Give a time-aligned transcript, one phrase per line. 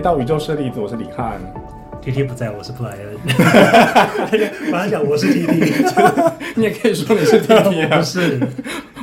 [0.00, 1.40] 到宇宙舍利子，我是李汉。
[2.00, 4.70] T T 不在，我是布莱恩。
[4.70, 5.72] 马上讲我是 T T，
[6.54, 8.40] 你也可以说你是 T T 啊不，是。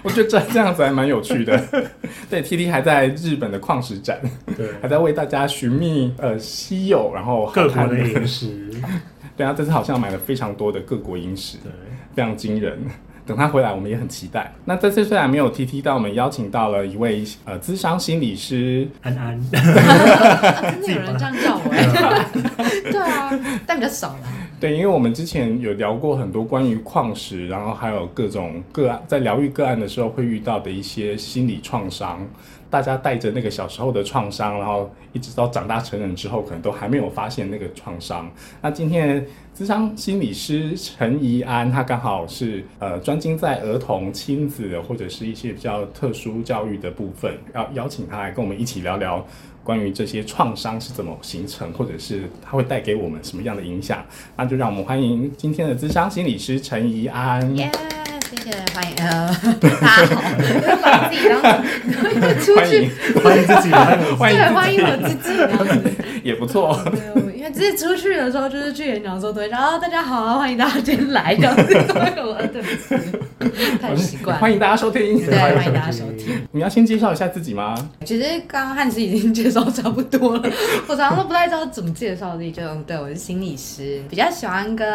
[0.01, 1.61] 我觉得这这样子还蛮有趣的。
[2.29, 4.19] 对，T T 还在日本的矿石展，
[4.55, 8.69] 对，还在为大家寻觅呃稀有然后好各国的看的饮食，
[9.35, 11.71] 对啊，这次好像买了非常多的各国饮食，对，
[12.15, 12.79] 非常惊人。
[13.25, 14.51] 等他回来，我们也很期待。
[14.65, 23.31] 那这次虽然没有 T T，但我们邀请到了一位呃资商心理师，安安， 啊真的有人这样叫我欸、 对啊，
[23.65, 24.31] 但比较少啦。
[24.57, 32.25] 对，因为我们之前有聊过很多关于矿石，然后还有各种个案，在疗愈个案的时候会遇到的一些心理创伤。
[32.69, 38.29] 大家带着那个小时候的创伤，然后一直到长大成人之后，可能都还没有发现那个创伤。
[38.61, 39.23] 那今天的
[39.55, 49.25] 咨商心理师陈怡安，他刚好是呃专精在儿童、亲子或者是一些比较特殊教育的部分，要邀请他来跟我们一起聊聊
[49.63, 54.03] 关于这些创伤是怎么形成，或者是它会带给我们什么样的影响。
[54.35, 58.04] 那就让我们欢迎今天的咨商心理师陈怡安。
[58.27, 59.29] 谢谢，欢迎呃，
[59.61, 60.21] 大家好，
[60.65, 61.39] 我把自己当
[62.41, 62.89] 出去
[63.21, 63.69] 欢迎，自己，
[64.17, 65.91] 欢迎欢迎对，自己欢迎我自己这样子。
[66.23, 66.75] 也不错。
[66.85, 71.93] 对，因为自己出去的时候，就是去演讲的时候都会讲啊，大家好，欢迎大家今天来这样子，都
[72.23, 72.95] 有呃对不起，
[73.79, 74.39] 太习惯。
[74.39, 75.23] 欢迎大家收听。
[75.23, 76.35] 对欢迎大家收听。
[76.51, 77.75] 你要先介绍一下自己吗？
[78.05, 80.49] 其实刚刚汉斯已经介绍差不多了，
[80.87, 82.51] 我常常都不太知道怎么介绍自己。
[82.51, 84.87] 就对我是心理师，比较喜欢跟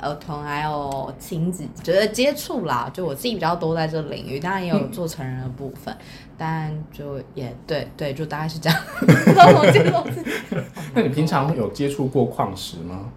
[0.00, 5.94] 儿童还有亲子觉得接触啦，就我自己比较多在这个领域，当然也有做成人的部分，
[6.38, 8.78] 但就也对对，就大概是这样。
[10.94, 13.10] 那你平常有接触过矿石吗？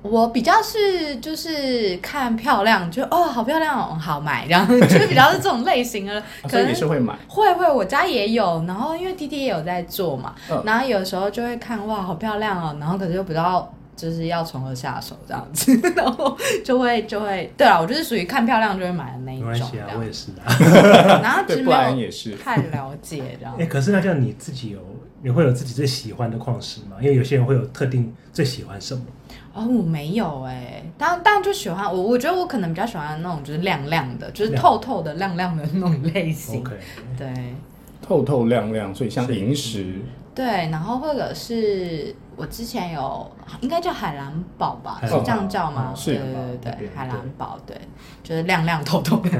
[0.00, 7.18] 我比较是就是看漂亮，就哦好漂亮哦，好买这样， 就是比较是这种类型的，可能也是会买？
[7.26, 21.20] 会会，我家也有，然后因为弟弟也有在做嘛，嗯然后有时候就会看哇好漂亮哦，然后可是又不知道就是要从何下手这样子， 然后就会就会对啊，我就是属于看漂亮就会买的那一没关系啊，种我也是啊。
[21.20, 22.36] 然后其对，布莱实没也是。
[22.36, 23.66] 太了解这样哎，。
[23.66, 24.78] 可是那这样你自己有，
[25.20, 26.96] 你会有自己最喜欢的矿石吗？
[27.00, 29.02] 因为有些人会有特定最喜欢什么。
[29.52, 36.60] 哦，我没有哎、但但就喜欢我，我觉得我可能比较喜欢那种就是亮亮的，就是亮透透的亮亮的那种类型。
[36.60, 36.76] OK，
[37.18, 37.28] 对
[38.00, 39.96] 透透亮亮，所以像是萤石，
[40.38, 43.28] 对，然后或者是我之前有
[43.60, 45.86] 应该叫海蓝宝吧，是这样叫吗？
[45.90, 46.22] 宝是对
[46.62, 47.76] 对对海蓝宝，对，
[48.22, 49.30] 就是亮亮透透的。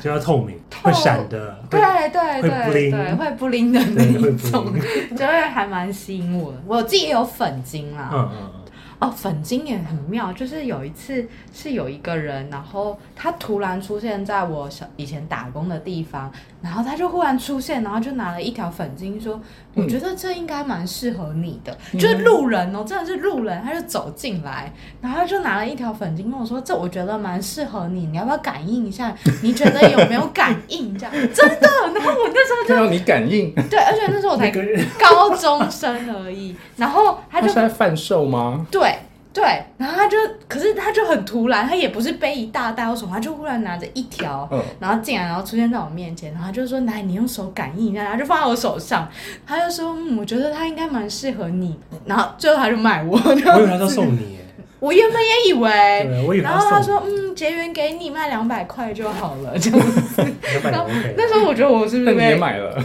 [0.00, 4.72] 就要透明，会闪的，对会对会对对，会不灵的那一种，
[5.16, 6.58] 就会还蛮吸引我的。
[6.64, 8.50] 我自己也有粉晶啦，嗯嗯
[9.00, 19.40] 哦，粉晶也很妙，就是有一次是有一个人，然后他突然出现在我小以前打工的地方，然后他就忽然出现，然后就拿了一条粉晶说
[19.74, 21.78] ：“我觉得这应该蛮适合你的。
[21.92, 29.14] 就是路人哦，真的是路人，他就走进来，然后他就拿了一条粉晶跟我说：“这我觉得蛮适合你，你要不要感应一下？
[29.42, 34.50] 你觉得有没有感应？”这样 真的，然后我那时候就让你感应，对，而且那时候我才
[34.98, 38.66] 高中生而已，然后他他就是在贩售吗？
[38.72, 38.87] 对
[39.32, 39.44] 对，
[39.76, 40.16] 然后他就，
[40.48, 49.08] 可是他就很突然，他也不是背一大袋或什么，他就忽然拿着一条，嗯，然后进来，然后出现在我面前，然后他就说：“来，你用手感应一下。”然后就放在我手上，
[49.46, 54.38] 他就说：“嗯，我觉得他应该蛮适合你。”然后最后他就卖我，我以为他要 送你，
[54.80, 56.40] 我原本也以为。
[56.42, 60.24] 然后他说：“嗯，结缘给你，卖两百块就好了。”这样子。
[60.24, 60.34] 你，
[60.70, 60.92] 两百。
[61.16, 62.76] 那时候我觉得我是不是你也买了？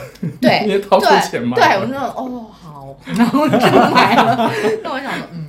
[0.42, 4.52] 对 你也掏钱买对，我那种哦好，然后就买了。
[4.84, 5.43] 那我想说，嗯，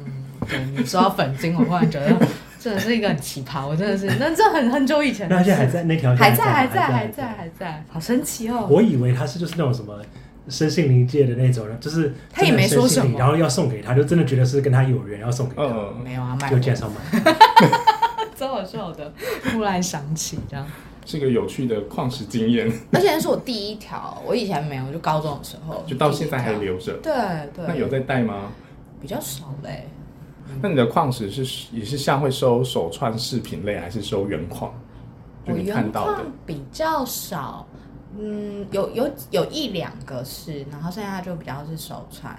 [0.49, 2.17] 对你说到粉晶，我忽然觉得
[2.59, 8.67] 真的是一个很奇葩，我真的是，那这很很久以前的事，那现在还在那条还在还在在还在还在，好神奇哦。
[8.71, 10.01] 我以为他是就是那种什么
[10.49, 17.23] 身心灵界的那种人，就是他也没说什么然后要送给他，就真的觉得是跟他有缘，要送给他，嗯，没有啊，买就我介绍买。
[18.37, 19.13] 真好笑的，
[19.53, 20.67] 忽然想起这样。
[21.07, 26.53] 是个有趣的矿石经验， 而且那是我第一条，我以前没有，就高中的时候，就到现在还。
[26.53, 26.95] 留着。
[26.95, 27.13] 对
[27.55, 28.51] 对，那有在戴吗？
[29.03, 29.87] 比较少嘞。
[30.63, 34.73] 那你的矿石是也是像会收手串饰品类，还是收原矿？
[35.47, 37.67] 就我你看到的原矿比较少，
[38.19, 42.35] 嗯，有有有一两个是，然后剩下就比较是手串，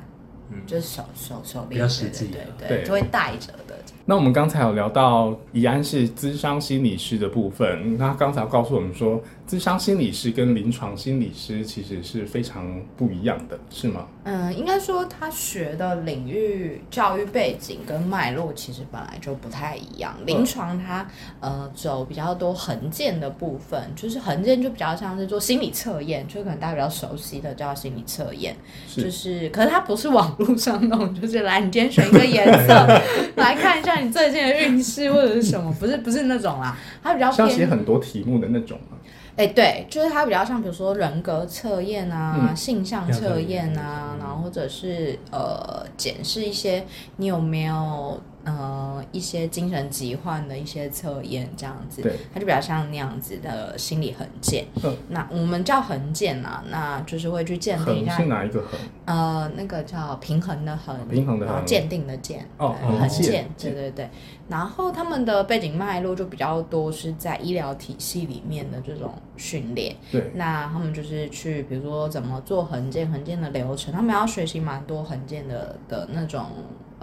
[0.52, 3.76] 嗯就是手手手链，比较实际的对对就会带着的。
[4.08, 14.08] 那我们刚才有聊到怡安是资商心理师的部分，那刚才告诉我们说，咨商心理师跟临床心理师其实是非常不一样的，是吗？
[14.24, 20.16] 嗯，应该说他学的领域、教育背景跟脉络其实本来就不太一样。
[20.26, 21.08] 临床它
[21.42, 28.56] 呃走比较多横件的部分，就是横件就比较像是做心理测验，就可能大家比较熟悉的叫心理测验，
[28.96, 32.74] 就是是，可是它不是网络上那种，就是来你今天选一个颜色
[33.38, 38.95] 来看一下你最近的运势或者是什么，不是不是那种啦，它比较是要写很多题目的那种吗？
[39.38, 46.86] 哎、对，就是它比较像，比如说人格测验啊、嗯性向测验啊，然后或者是呃检视一些
[47.18, 54.66] 你有没有呃一些精神疾患的一些测验这样子，对，它就比较像那样子的心理横件。
[54.84, 58.80] 嗯那我们叫横件啊，那就是会去鉴定一下是，哪一个横？
[59.06, 64.10] 呃，那个叫平衡的衡，平衡的衡鉴定的鉴，哦横件，对对对。
[64.48, 69.96] 然后他们的背景脉络就比较多是在医疗体系里面的这种训练。
[70.12, 76.46] 对，那他们就是去，比如说怎么做横件，横件的流程，他们要学习蛮多横件的的那种，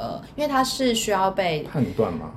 [0.02, 2.32] 呃，因为它是需要被判断嘛。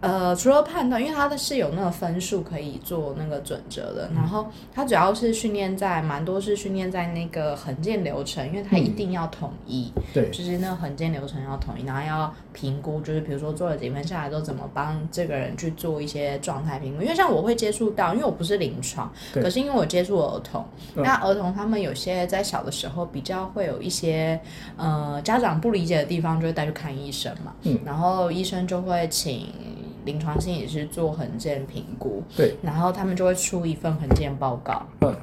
[0.00, 17.02] 呃，除了判断，因为它的是有那个分数可以做那个准则的，然后它主要是训练在蛮多是训练在那个横件流程，因为它一定要统一，对，就是那个横件流程要统一，然后要评估，就是比如说做了几分下来之后，怎么帮这个人去做一些状态评估。
[17.02, 20.64] 因为像我会接触到，因为我不是临床，可是因为我接触儿童，
[20.96, 21.02] 嗯。
[21.02, 24.40] 那儿童他们有些在小的时候比较会有一些
[24.76, 27.78] 呃家长不理解的地方，就会带去看医生嘛，嗯。
[27.84, 29.46] 然后医生就会请
[30.10, 34.82] 临床心理师做横件评估，对，然后他们就会出一份横件报告。
[35.00, 35.14] 嗯，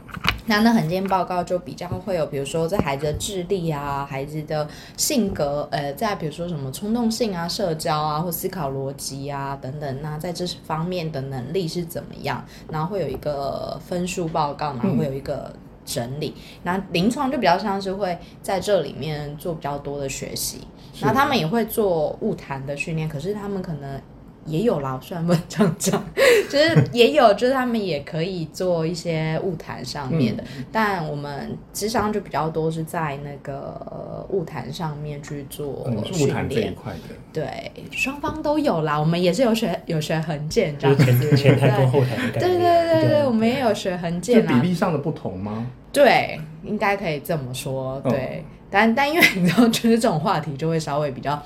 [0.46, 12.44] 那那横件报告就比较会有，比如说这孩子的智力啊、孩子的性格，呃，在比如说什么冲动性啊、社交啊或思考逻辑啊等等，那在这方面的能力是怎么样？
[12.72, 15.54] 然后会有一个分数报告，然后会有一个。
[15.90, 20.58] 整理，那临床就比较像是会在这里面做比较多的学习，
[20.94, 23.98] 是然后他们也会做物谈的训练，可是他们可能
[24.48, 26.04] 也有啦，虽然不能这样讲，
[26.50, 36.74] 就是也有，就是他们也可以做一些物谈上面的，但我们智商就比较多是在那个呃物谈上面去做物谈这一练。
[36.76, 37.16] 块的。
[37.34, 42.50] 对，双方都有啦，我们也是有学有学横剑这就是样子，前前台跟对后台的概对。
[42.50, 45.68] 对对对，我们也有学横是件啊，比例上的不同吗？
[45.92, 48.02] 对，应该可以这么说。
[48.06, 51.42] 嗯对，但 但因为你知道，就是这种话题就会稍微比较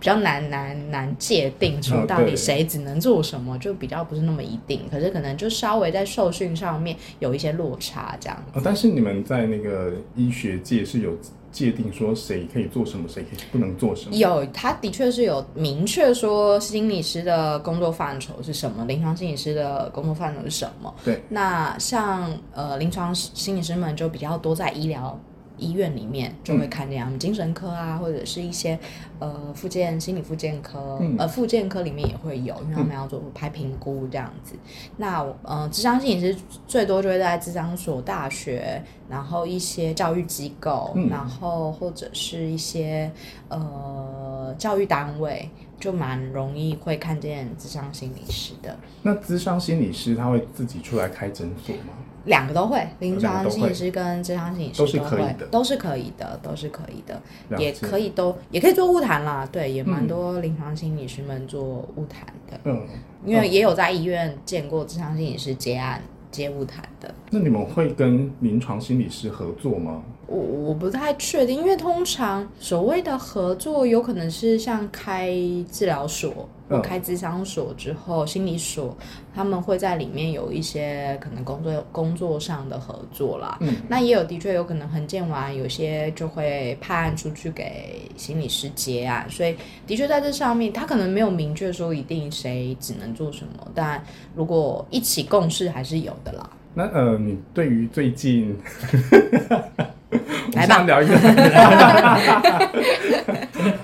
[0.00, 4.88] 比较难难难界定出嗯到底谁只能做什么，就比较不是那么一定。
[4.90, 8.44] 可是可能就稍微在受训上面有一些落差，这样。
[8.54, 11.16] 哦，但是你们在那个医学界是有
[11.52, 14.16] 界定说谁可以做什么，谁可以不能做什么。
[14.16, 20.94] 有，他的确是有明确说心理师的工作范畴是什么，临床心理师的工作范畴是什么。
[21.04, 25.18] 对，那像呃临床心理师们就比较多在医疗
[25.60, 28.78] 医院里面就会看见他们精神科啊，或者是一些
[29.18, 34.54] 呃复健心理复健科，嗯呃复健科里面也会有，因为他们要做拍评估这样子。
[34.96, 36.36] 那呃智商心理师
[36.66, 43.12] 最多就会在智商所、大学，然后一些教育机构，嗯然后或者是一些
[43.48, 45.48] 呃教育单位。
[45.80, 51.94] 就蛮容易会看见智商心理师的，那智商心理师他会自己出来开诊所吗？
[52.24, 55.46] 两个都会，临床心理师跟智商心理师都是会可以的。
[55.46, 57.22] 都是可以的，都是可以的，
[57.58, 60.08] 也可以都也可以做物谈啦，对，也蛮嗯。
[60.08, 61.62] 多临床心理师们做
[61.96, 62.82] 物谈的，嗯，
[63.24, 67.14] 因为也有在医院见过智商心理师接案接物谈的。
[67.30, 70.02] 那你们会跟临床心理师合作吗？
[70.30, 75.28] 我我不太确定，因为通常所谓的合作，有可能是像开
[75.72, 78.96] 治疗所嗯开智商所之后，心理所
[79.34, 83.58] 他们会在里面有一些可能工作工作上的合作啦。
[83.60, 94.00] 嗯，那也有的确有可能横见完，有些就会判案出去给心理师接案，所以的确在这上面，他可能没有明确说一定谁只能做什么，但
[94.36, 96.48] 如果一起共事还是有的啦。
[96.72, 98.56] 那呃，你对于最近，
[98.92, 99.99] 我
[100.54, 101.14] 来吧聊一个，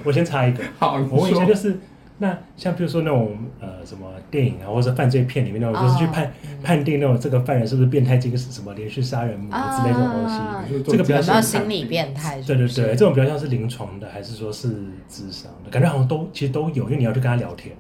[0.05, 1.79] 我先插一个，好，我问一下，就是
[2.19, 10.41] 那像比如说那种呃什么电影啊，或者犯罪片里面那种，就是去哦判判定那种这个犯人是不是变态精神什么连续杀人魔之类这种东西。
[10.91, 12.43] 这个比较有没有精神心理变态？
[12.43, 14.69] 对对对，这种比较像是临床的，还是说是
[15.09, 15.71] 智商的？
[15.71, 17.75] 感觉好像都其实都有，因为你要去跟他聊天。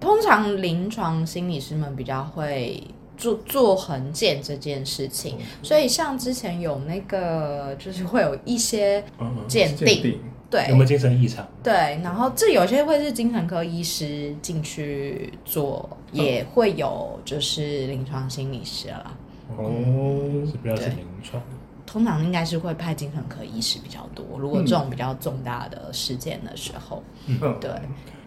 [0.00, 2.80] 通常临床心理师们比较会
[3.18, 9.04] 做做横件这件事情，所以像之前有那个就是会有一些
[9.46, 10.66] 鉴定，对。
[10.70, 11.46] 有没有精神异常？
[11.62, 19.12] 对，然后这有些会是精神科医师进去做，也会有就是临床心理师啦。
[19.58, 19.68] 哦，
[20.46, 20.88] 是比较是对。
[20.90, 21.42] 临床。
[21.84, 27.70] 通常应该是会派精神科医师比较多，如果这种比较重大的事件的时候，嗯，对，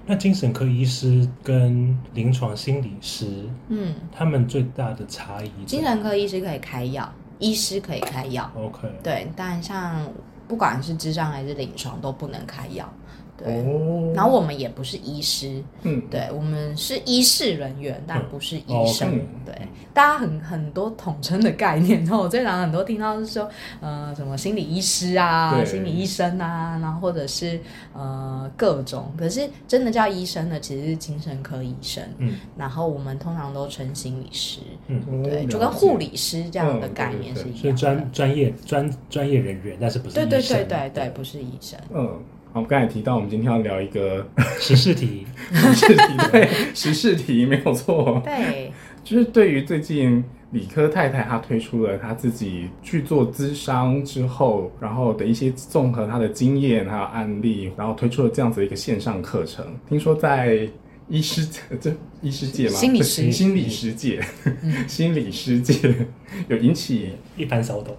[0.06, 5.52] 那精神科医师跟临床心理师，嗯，他们最大的差异？
[5.66, 10.06] 精神科医师可以开药，医师可以开药，OK，对，但像
[10.48, 12.92] 不管是智障还是临床都不能开药，
[13.38, 13.62] 对。
[13.62, 19.20] 哦，然后我们也不是医师，嗯，对我们是医事人员，但不是医生。
[19.46, 19.56] 对，
[19.94, 27.60] 大家很很多统称的概念，然后我最常很多听到是说，呃，什么心理医师啊、心理医生啊，然后或者是
[27.94, 32.36] 呃各种，可是真的叫医生的其实是精神科医生，嗯。
[32.58, 37.60] 然后我们通常都称心理师，嗯，对，哦就跟护理师这样的嗯概念是一样的。
[37.60, 41.80] 所以专专业专专业人员，但是不是对对对对对，不是医生。
[41.94, 42.20] 嗯，
[42.54, 44.28] 好，刚才提到我们今天要聊一个
[44.60, 48.72] 时事题， 时事题，对，时事题没有错，对，
[49.06, 59.66] 就是对于最近理科太太她推出了她自己去做咨商之后，然后的一些综合她的经验还有案例，然后推出了这样子的一个线上课程。
[59.88, 60.68] 听说在
[61.08, 61.48] 医师
[61.80, 62.76] 这医师界嘛？
[62.76, 64.22] 心理师嗯 心理师界，
[64.90, 65.96] 心理师界
[66.50, 67.96] 有引起，一盘扫帚。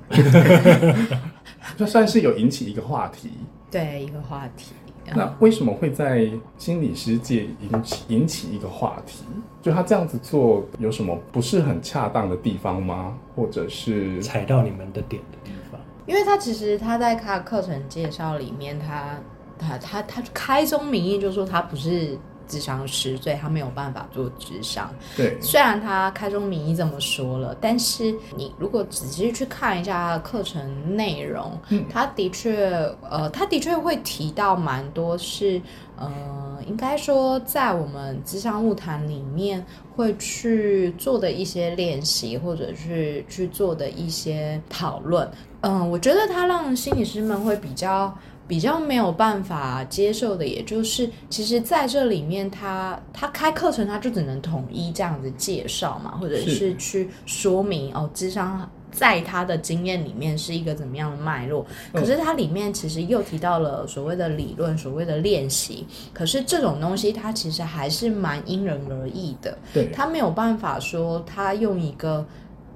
[1.79, 3.31] 就算是有引起一个话题。
[3.73, 4.73] 对一个话题。
[5.17, 9.25] 那为什么会在心理师界引起引起一个话题？
[9.61, 13.19] 就他这样子做有什么不是很恰当的地方吗？
[13.35, 15.81] 或者是踩到你们的点的地方。
[16.07, 19.19] 因为他其实他在他的课程介绍里面，他
[19.59, 22.17] 他他他开宗明义就说他不是
[22.53, 24.93] 智商师，所以他没有办法做智商。
[25.17, 32.69] 对虽然他开宗明义这么说了，但是你如果仔细去看一下他的课程内容，嗯他的确
[33.09, 35.61] 呃，他的确会提到蛮多是
[35.97, 39.65] 呃，应该说在我们智商物谈里面
[39.97, 45.27] 会去做的一些练习，或者是去做的一些讨论。
[45.65, 48.13] 嗯，我觉得他让心理师们会比较
[48.53, 61.65] 比较没有办法接受的，也就是其实在这里面他，他开课程他就只能统一这样子介绍嘛，或者是是去说明哦，智商在他的经验里面是一个怎么样的脉络。
[61.95, 69.57] 可是它里面其实又提到了所谓的理论，所谓的练习，可是这种东西它其实还是蛮因人而异的。
[69.73, 72.23] 对他没有办法说他用一个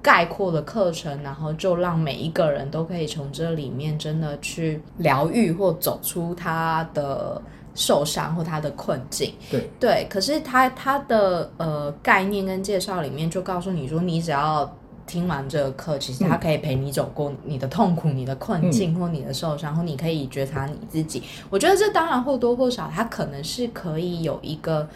[0.07, 7.43] 概括的课程，然后就让每一个人都可以从这里面真的去疗愈或走出他的
[7.75, 9.35] 受伤或他的困境。
[9.51, 14.73] 对对，可是他他的呃概念跟介绍里面就告诉你说，你只要。
[15.09, 21.23] 听完这个课，其实他可以陪你走过你的痛苦、你的困境或你的受伤，或你可以觉察你自己。
[21.49, 24.89] 我觉得这当然或多或少，他可能是可以有一个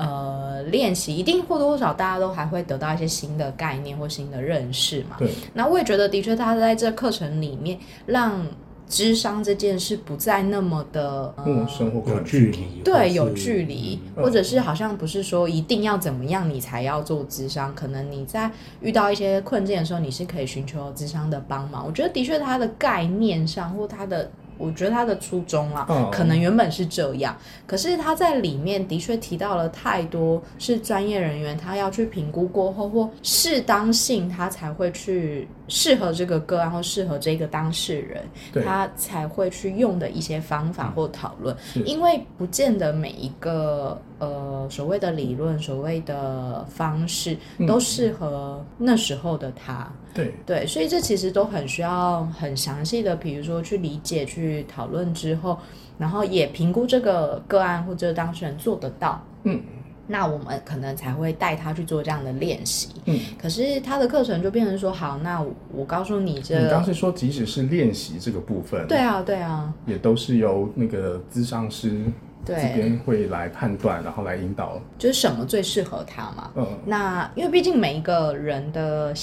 [0.00, 5.16] 呃练习，一定或多或少大家都还会得到一些新的概念或新的认识嘛。
[5.18, 8.46] 对那我也觉得，的确，他在这课程里面让
[8.88, 21.86] 智商这件事不再那么的、呃、陌生或有，距离，或对，有距离，嗯或者是好像不是说一定要怎么样你才要做智商，可能你在遇到一些困境的时候，你是可以寻求智商的帮忙。
[21.86, 24.28] 我觉得的确，它的概念上或它的，
[24.60, 26.10] 我觉得他的初衷啊，嗯。
[26.12, 27.36] 可能原本是这样，
[27.66, 38.22] 可是他在里面的确提到了太多是专业人员他要去评估过后或适当性，他才会去适合这个个案或适合这个当事人，
[38.64, 41.56] 他才会去用的一些方法或讨论。
[41.62, 49.90] 是因为不见得每一个呃所谓的理论、所谓的方式嗯都适合那时候的他。
[50.12, 55.56] 对对，所以这其实都很需要很详细的，比如说去理解、去讨论之后，
[55.96, 59.24] 然后也评估这个个案或者当事人做得到。
[59.44, 59.62] 嗯
[60.10, 62.88] 那我们可能才会带他去做这样的练习。
[63.06, 63.18] 嗯。
[63.40, 72.04] 可是他的课程就变成说，好，那我我告诉你这你刚是说，即使是练习这个部分，对，啊，对啊，也都是由那个咨商师
[72.44, 74.80] 这，边会来判断，然后来引导。
[74.98, 76.50] 就是什么最适合他嘛。
[76.56, 79.14] 嗯，那因为毕竟每一个人的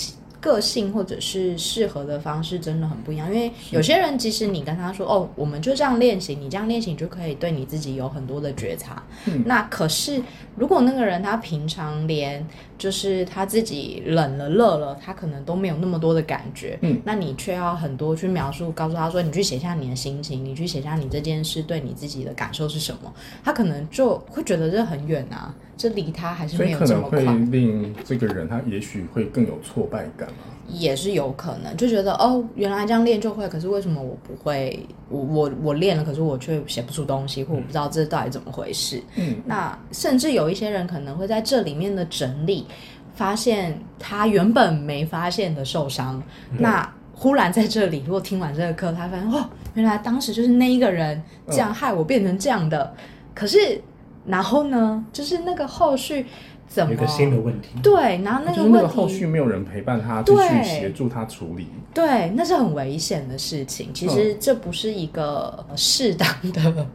[0.48, 3.27] 个性或者是适合的方式真的很不一样。
[3.34, 9.04] 因为有些人，即使你跟他说哦，我们就这样练习，你这样练习，你就可以对你自己有很多的觉察。
[9.25, 10.22] 嗯那可是
[10.56, 12.46] 如果那个人他平常连
[12.77, 25.53] 就是他自己冷了热了，他可能都没有那么多的感觉，嗯，那你却要很多去描述，告诉他说，你去写下你的心情，你去写下你这件事对你自己的感受是什么，他可能就会觉得这很远啊。
[25.75, 27.51] 这离他还是所以没有可能会这么快。
[27.51, 30.57] 令这个人他也许会更有挫败感嘛。
[30.67, 34.86] 也是有可能，就觉得哦，原来这样练就会，可是为什么我不会？
[35.09, 39.01] 我我我练了，可是我却写不出东西，或我不知道这到底怎么回事。
[39.15, 42.67] 嗯，那甚至有一些人可能会在这里面的整理，
[43.15, 46.21] 发现他原本没发现的受伤，
[46.59, 52.93] 那忽然在这里，如果听完这个课，他发现哦，原来当时就是那一个人这样害我变成这样的。
[53.33, 53.81] 可是
[54.25, 56.25] 然后呢，就是那个后续
[56.67, 57.69] 怎么有一个新的问题。
[57.81, 61.67] 对，然后那个问题个后续没有人陪伴他，继对协助他处理。
[61.93, 63.91] 对，那是很危险的事情。
[63.93, 66.86] 其实嗯这不是一个适当的，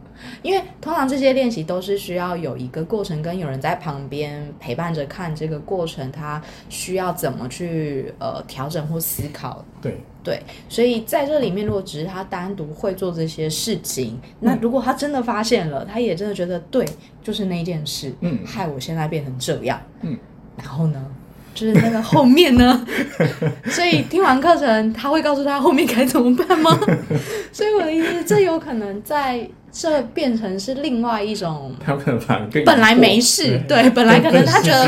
[0.41, 9.63] 因为通常这些练习都是需要有一个过程，跟有人在旁边陪伴着看这个过程，他需要怎么去呃调整或思考。
[9.81, 16.85] 对，对，所以在这里面，如果只是他单独会做这些事情，那如果他真的发现了，他也真的觉得对，
[17.21, 20.17] 就是那件事，嗯害我现在变成这样，嗯，
[20.57, 21.05] 然后呢，
[21.53, 22.85] 就是那个后面呢，
[23.67, 26.71] 所以听完课程，他会告诉他后面该怎么办吗？
[27.51, 31.73] 所以我的意思，这有可能在这变成是另外一种
[32.63, 33.59] 本来没事。
[33.67, 34.87] 对，本来可能他觉得，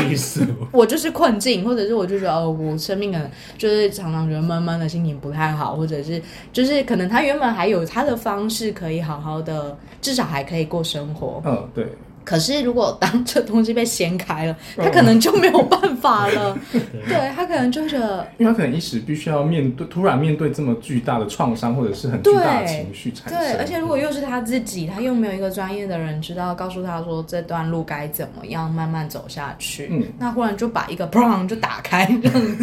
[0.70, 3.28] 我就是困境，或者是我就觉得哦，我生命可能
[3.58, 11.42] 就是常常觉得闷闷的，心情不太好，或者是就是可能他原本还有他的方式可以好好的，至少还可以过生活。
[11.44, 11.88] 嗯，对，
[12.26, 16.58] 可是如果当这东西被掀开了，嗯他可能就没有办法了。
[17.08, 23.38] 对他可能就觉得因为他可能一时必须要面对，突然面对这么巨大的创伤，或者是很巨大的对情绪产生。
[23.38, 32.58] 对，而且如果又是他自己，他又没有一个专业的人知道告诉他说这段路该怎么样慢慢走下去，嗯那忽然就把一个砰就打开，这样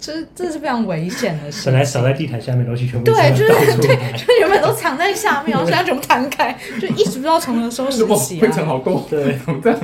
[0.00, 1.62] 这这是非常危险的事。
[1.66, 9.80] 本来扫在地毯下面的东西全部对，就是对，就原本都藏在下面，然后现在全部摊开，就一直不知道从何收拾 哇，起灰尘，好多，对怎么这样？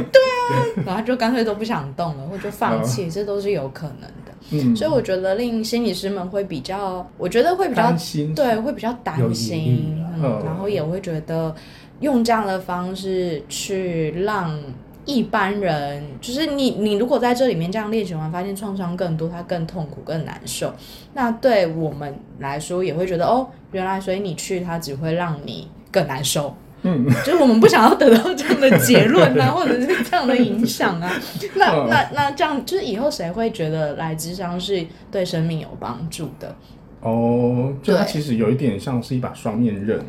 [0.87, 4.33] 然后就干脆都不想动了，或者就放弃，这都是有可能的。
[4.51, 11.55] 嗯，所以我觉得令心理师们会比较，我觉得会比较担心，对，会比较担心，嗯嗯，然后也会觉得
[12.01, 14.59] 用这样的方式去让
[15.05, 20.73] 一般人，就是你你如果在这里面这样练习完，发现创伤更多，他更痛苦、更难受，
[21.15, 26.53] 那对我们来说也会觉得哦，原来所以你去，他只会让你更难受。
[26.83, 31.13] 嗯， 就是我们不想要得到这样的结论啊， 或者是这样的影响啊。
[31.55, 36.55] 那嗯那那这样，就是以后谁会觉得来智商是对生命有帮助的？
[37.03, 40.05] 哦，就它其实有一点像是一把双面刃，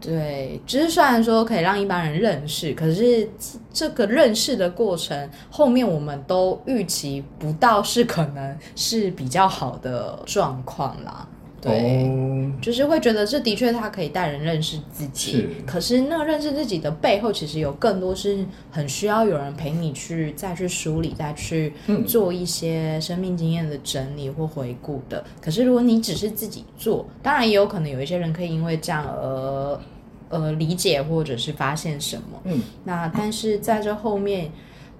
[0.00, 11.26] 对，就是虽然说可以让一般人认识，可是这这个认识的过程，后面我们都预期不到是可能是比较好的状况啦。
[11.60, 12.04] 对。
[12.04, 25.24] 哦，就是会觉得这的确他可以带人认识自己是，可是那个认识自己的背后，其实有更多是很需要有人陪你去再去梳理，再去嗯做一些生命经验的整理或回顾的。
[25.40, 29.80] 可是如果你只是自己做，当然也有可能有一些人可以因为这样而
[30.28, 32.40] 呃理解或者是发现什么。
[32.44, 34.50] 嗯，那但是在这后面。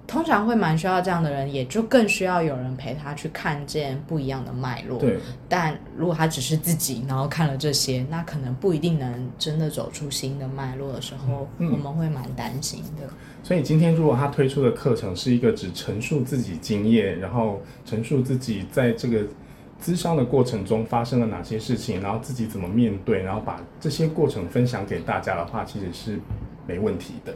[0.07, 4.97] 通常会蛮需要这样的人，也就更需要有人陪他去看见不一样的脉络。
[4.97, 13.07] 对，但如果他只是自己，然后看了这些，那可能不一定能真的走出新的脉络的时候，嗯我们会蛮担心的。
[13.43, 19.23] 所以今天如果他推出的课程是一个只陈述自己经验，然后陈述自己在这个
[19.81, 26.17] 咨商的过程中发生了哪些事情，然后自己怎么面对，然后把这些过程分享给大家的话，其实是
[26.65, 27.33] 没问题的。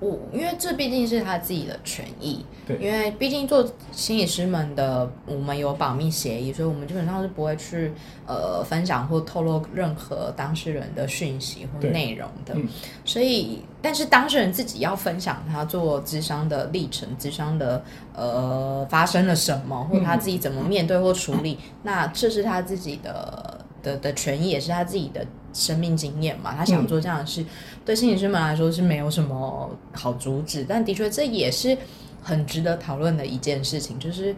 [0.00, 7.92] 我因为这毕竟是他自己的权益，对因为毕竟做心理师们的，我们有保密协议，所以我们基本上是不会去
[8.26, 12.54] 呃分享或透露任何当事人的讯息或内容的。
[12.54, 12.66] 嗯
[13.04, 17.82] 所以，但是当事人自己要分享他做智商的历程，智商的
[18.14, 26.54] 呃发生了什么，或他自己怎么面对或处理，那这是他自己的的的权益，也是他自己的生命经验嘛。
[26.56, 27.44] 他想做这样的事，
[27.84, 31.76] 对心理师们来说是没有什么好阻止，但的确这也是
[32.22, 34.34] 很值得讨论的一件事情，就是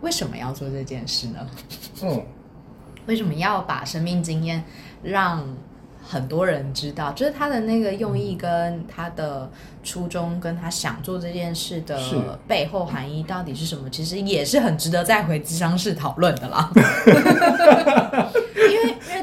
[0.00, 1.46] 为什么要做这件事呢？
[2.02, 2.22] 嗯，
[3.06, 4.62] 为什么要把生命经验
[5.02, 5.46] 让
[6.06, 7.12] 很多人知道？
[7.12, 9.50] 就是他的那个用意跟他的
[9.82, 13.88] 初衷，跟他想做这件事的背后含义到底是什么？
[13.88, 16.70] 其实也是很值得再回智商室讨论的啦。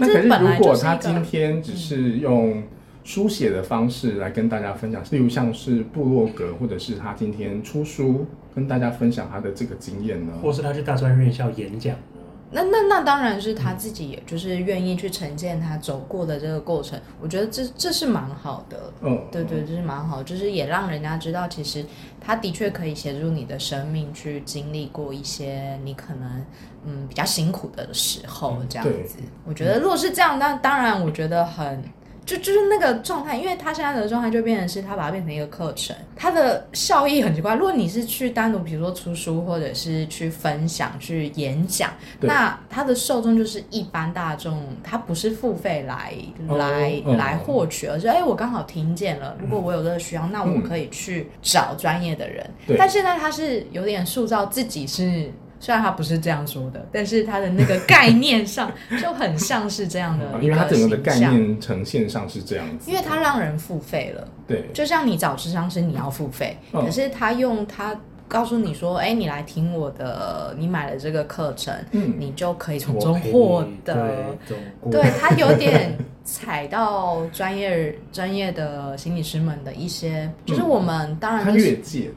[0.01, 2.63] 那可是如果他今天只是用
[3.03, 10.33] 书写的方式来跟大家分享，例如像是部落格，或者是他今天出书跟大家分享他的这个经验呢？
[10.41, 12.10] 或是他去大专院校演讲呢？
[12.51, 16.99] 那那那当然是他自己，也就是愿意去呈现他走过的这个过程。
[17.21, 21.85] 我觉得这这是蛮好的，嗯，对对，这是蛮好，就是也让人家知道，其实
[22.19, 26.45] 他的确可以协助你的生命去经历过一些你可能
[26.85, 29.19] 嗯比较辛苦的时候，这样对子。
[29.45, 31.83] 我觉得如果是这样，那当然我觉得很。
[32.25, 37.55] 就就是那个状态，因为他现在的状态就变成是他把它变成一个课程，它的效益很奇怪。
[37.55, 46.13] 如果你是去单独，比如说出书，或者是去分享、去演讲，那它的受众就是一般大众，他不是付费来
[46.47, 52.47] 哦来、嗯来获取，而是哎，我刚好听见了，如果我有这个需要，那我可以去找专业的人。
[52.77, 55.31] 但现在他是有点塑造自己是。
[55.61, 64.27] 虽然他不是这样说的，但是他的那个概念上就很像是这样的啊 因为一个它整个的概念呈现上是这样子，因为他让人付费了。
[64.47, 64.65] 对。
[64.73, 67.95] 就像你找智商师，你要付费，嗯可是他用他
[68.27, 72.15] 告诉你说，哎，你来听我的，你买了这个课程，嗯。
[72.17, 74.35] 你就可以从中获得。
[74.47, 74.57] 对，
[74.89, 82.15] 对他有点踩到专业专业的心理师们的一些，就是我们当然它就是越界了，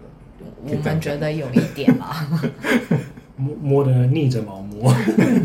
[0.64, 2.26] 我们觉得有一点啦。
[3.36, 4.94] 摸摸的逆着毛摸，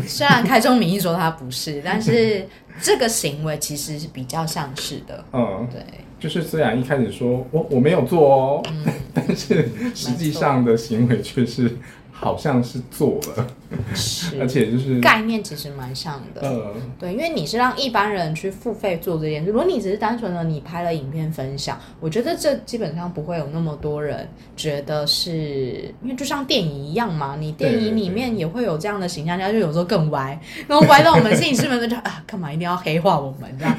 [0.06, 2.46] 虽然开宗明义说他不是，但是
[2.80, 5.24] 这个行为其实是比较像是的。
[5.32, 5.82] 嗯，对，
[6.18, 8.84] 就是虽然一开始说我我没有做哦，嗯。
[9.12, 11.76] 但是实际上的行为却是
[12.20, 13.46] 好像是做了，
[13.94, 14.38] 是。
[14.40, 16.42] 而且就是概念其实蛮像的。
[16.42, 33.74] 呃，对，因为你是让一般人去付费做这件事，如果你只是单纯的你拍了影片分享，我觉得这基本上不会有那么多人觉得是，因为就像电影一样嘛，你电影里面也会有这样的形象，但就有时候更歪，然后歪到我们摄影师们就 啊，干嘛一定要黑化我们这样？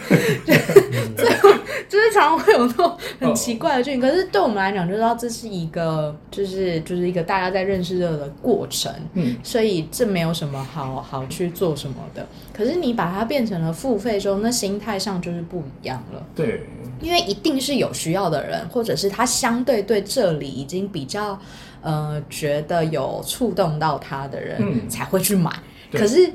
[1.16, 1.50] 最后
[1.88, 12.28] 就是常常会有那种很奇怪的剧情，可是对我们来讲，就知道这是一个，就是就是一个大家在认识的过程，嗯，所以这没有什么好好去做什么的。
[12.54, 16.26] 可是你把它变成了付费之后，那心态上就是不一样了。
[16.36, 16.66] 对，
[17.02, 21.40] 因为一定是有需要的人，或者是他相对对这里已经比较
[21.82, 25.52] 呃觉得有触动到他的人，嗯才会去买。
[25.92, 26.32] 可是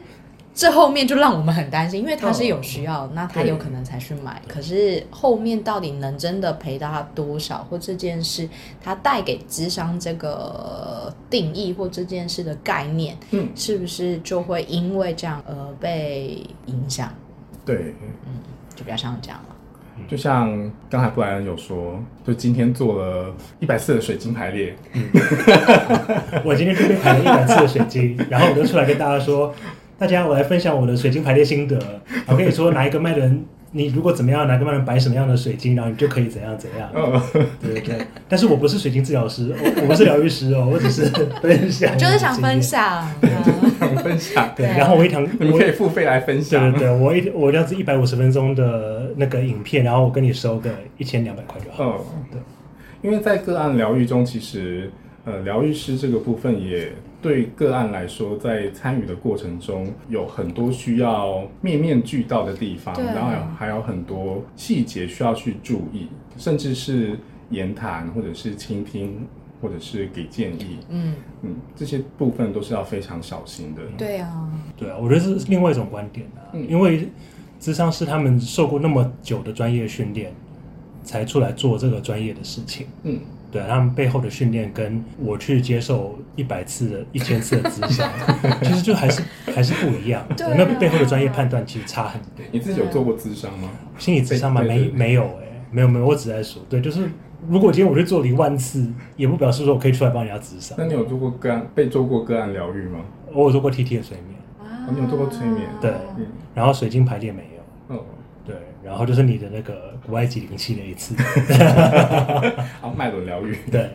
[0.57, 4.41] 这后面就让我们很担心，因为他是哦有需要，那他有可能才去买。
[4.49, 8.49] 可是后面到底能真的赔到他多少，或这件事
[8.83, 17.13] 他带给智商这个定义或这件事的概念，嗯，是不是就会因为这样而被影响？
[17.67, 18.41] 对，嗯
[18.75, 19.55] 就比较像这样了。
[20.09, 25.03] 就像刚才布莱恩有说，就今天做了一百次的水晶排列，嗯
[26.45, 29.55] 我今天这边排了一百次的水晶，然后我就出来跟大家说，
[29.99, 31.79] 大家我来分享我的水晶排列心得。
[32.27, 36.91] 我跟你说，哪一个脉轮，你如果怎么样，哪个脉轮摆什么样的水晶，然后你就可以怎样怎样。
[36.95, 37.21] 嗯，
[37.63, 38.07] 对对对。
[38.29, 41.05] 但是我不是水晶治疗师，我我不是疗愈师哦， 我只是
[41.41, 42.61] 分享，我就是想分。
[42.61, 43.17] 享、啊。
[43.79, 52.05] 想分享，对，然后我一堂，你可以付费来分对享对，对，我一我这样子一百五十分钟的那个影片，然后我跟你收个一千两百块就好。
[52.15, 52.41] 嗯，对，
[53.03, 54.91] 因为在个案疗愈中，其实
[55.25, 56.91] 呃，疗愈师这个部分也
[57.27, 67.19] 对个案来说，在参与的过程中有很多需要面面俱到的地方，对然后还有还有很多细节需要去注意，甚至是
[67.51, 69.27] 言谈或者是倾听。
[69.59, 73.81] 或者是给建议，嗯，嗯，这些部分都是要非常小心的。
[73.97, 77.09] 对啊，对啊，我觉得这是另外一种观点啊，嗯因为
[77.59, 80.31] 智商是他们受过那么久的专业训练，
[81.03, 82.87] 才出来做这个专业的事情。
[83.05, 83.19] 嗯，
[83.51, 88.05] 对啊他们背后的训练，跟我去接受一百次的、 一千次的咨询，
[88.63, 89.23] 其实就还是
[89.55, 90.25] 还是不一样。
[90.37, 92.45] 对啊那背后的专业判断其实差很多。
[92.53, 93.71] 你自己有做过咨商吗？
[93.99, 94.61] 心理智商吗？
[94.63, 97.09] 没对对对没有哎、没有没有，我只在说，对，就是
[97.49, 100.85] 如果今天我去做了一万次，也不表示说我可以出来帮人家智商那。
[100.87, 103.01] 你有做过个案被做过个案疗愈吗？
[103.33, 107.56] 我有做过 TT 的催眠，啊你有做过催眠对嗯，然后水晶排列没有。
[108.87, 111.15] 然后就是你的那个古埃及灵气那一次，
[112.81, 113.57] 啊， 脉轮疗愈。
[113.71, 113.91] 对，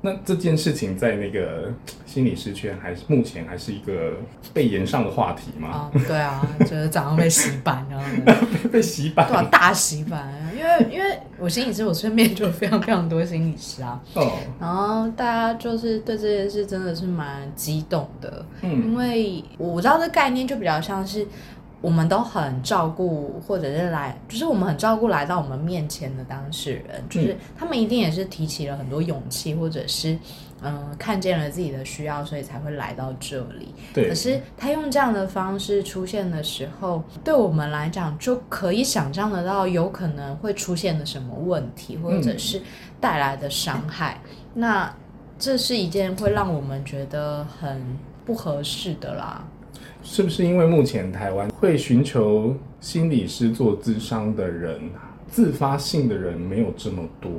[0.00, 1.72] 那这件事情在那个
[2.06, 4.14] 心理师圈还是目前还是一个
[4.54, 5.68] 被延上的话题吗？
[5.68, 9.26] 啊，对啊， 就是早上被洗版，然 后被洗版。
[9.28, 18.70] 对啊，大洗版，因为因为我心理师，我身边就有非常非常多心理师啊，哦，然后大家就是对这件事真的是蛮激动的，嗯。
[18.70, 21.26] 因为我知道这概念就比较像是
[21.80, 30.18] 我们都很照顾，或者是来，就是我们很照顾来到我们面前的当事人，就是他们一定也是提起了很多勇气，或者是
[30.60, 33.72] 嗯、看见了自己的需要，所以才会来到这里。
[33.94, 42.60] 对可，是他用这样的方式出现的时候，对我们来讲就可以想象得到有可能会出现的什么问题，或者是
[43.00, 44.20] 带来的伤害。
[44.54, 44.92] 那
[45.38, 47.80] 这是一件会让我们觉得很
[48.26, 49.46] 不合适的啦。
[50.08, 54.80] 是不是因为目前台湾会寻求心理师做咨商的人，
[55.30, 57.30] 自发性的人没有这么多？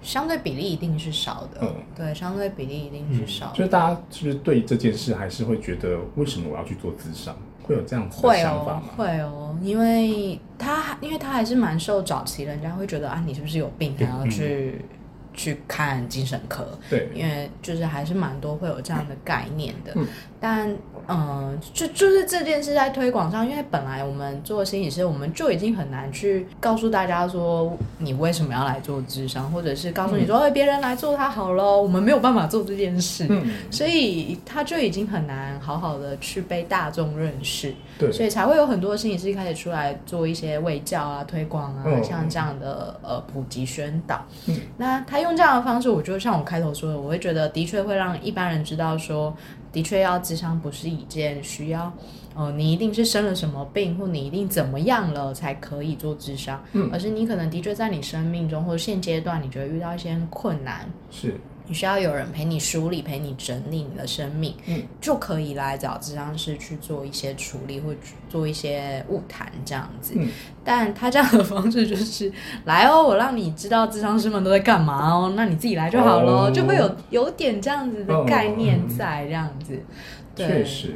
[0.00, 3.52] 相对比例一定是少的，嗯对，相对比例一定是少的。
[3.56, 7.34] 就是大家是不是对这件事还是会觉得，为什么我要去做咨商？
[7.64, 14.84] 会有这样子的想法吗？，会哦，因为他因为他还是蛮受早期人家会觉得啊，你是不是有病，还要去、
[15.32, 19.92] 去看精神科，对，因为就是还是蛮多会有这样的概念的。
[19.96, 20.06] 嗯
[20.38, 20.76] 但
[21.08, 33.26] 嗯、呃就就是这件事在推广上，因为本来我们做心理师，我们就已经很难去告诉大家说你为什么要来做智商，或者是告诉你说，哎、别人来做他好了，我们没有办法做这件事。
[33.28, 44.24] 嗯，所以他就已经很难好好的去被大众认识，对，所以才会有很多心理师开始出来做一些卫教啊、推广啊，嗯像这样的呃普及宣导。
[44.46, 49.34] 嗯那他用这样的方式，我就像我开头说的，我会觉得的确会让一般人知道说，
[49.74, 51.92] 的确要智商不是一件需要。
[52.36, 67.94] 呃，你一定是生了什么病，或你一定怎么样了才可以做智商，嗯而是你可能的确在你生命中或者现阶段，你觉得遇到一些困难，是，你需要有人陪你梳理、陪你整理你的生命，嗯，就可以来找智商师去做一些处理，或
[68.28, 70.14] 做一些物谈这样子。
[70.16, 70.28] 嗯
[70.66, 72.32] 但他这样的方式就是
[72.64, 79.78] 来哦，我让你知道智商师们都在干嘛哦，那你自己来就好咯，哦就会有有点这样子的概念在这样子。
[80.34, 80.94] 对确实。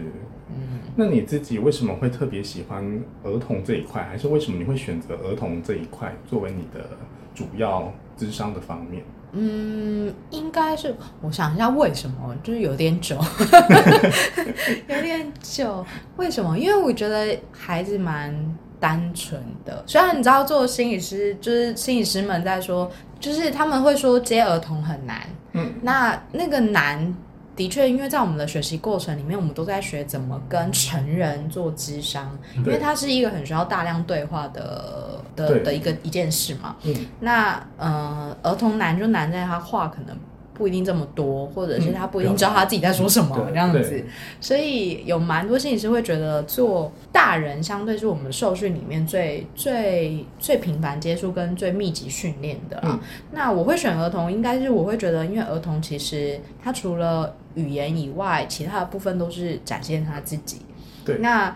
[0.49, 6.89] 嗯，那你自己为什么会特别喜欢儿童这一块，还是为什么你会选择儿童这一块作为你的
[7.35, 9.05] 主要智商的方面？
[9.33, 13.17] 嗯，应该是我想一下为什么，就是有点久，
[14.89, 15.85] 有点久。
[16.17, 16.59] 为什么？
[16.59, 18.35] 因为我觉得孩子蛮
[18.81, 19.85] 单纯的。
[19.87, 25.21] 虽然你知道做心理师，就是心理师们在说，就是他们会说接儿童很难。
[25.53, 27.15] 嗯，那那个难。
[27.57, 36.77] 的确，因为在我们的学习过程里面，我们都在学怎么跟成人做智商，因为对它是一个很需要大量对话的的的一个一件事嘛。
[36.83, 40.17] 嗯，那呃，儿童难就难在他话可能
[40.53, 44.05] 不一定这么多，或者是他不一定知道他自己在说什么、对这样子，
[44.41, 52.89] 所以有蛮多心理师会觉得做大人相对是我们受训里面最最最频繁接触跟最密集训练的啊。
[52.93, 53.01] 嗯。
[53.31, 60.63] 那我会选儿童，应该是我会觉得，因为儿童其实他除了语言以外，其他的部分都是展现他自己。
[61.05, 61.19] 对。
[61.19, 61.55] 那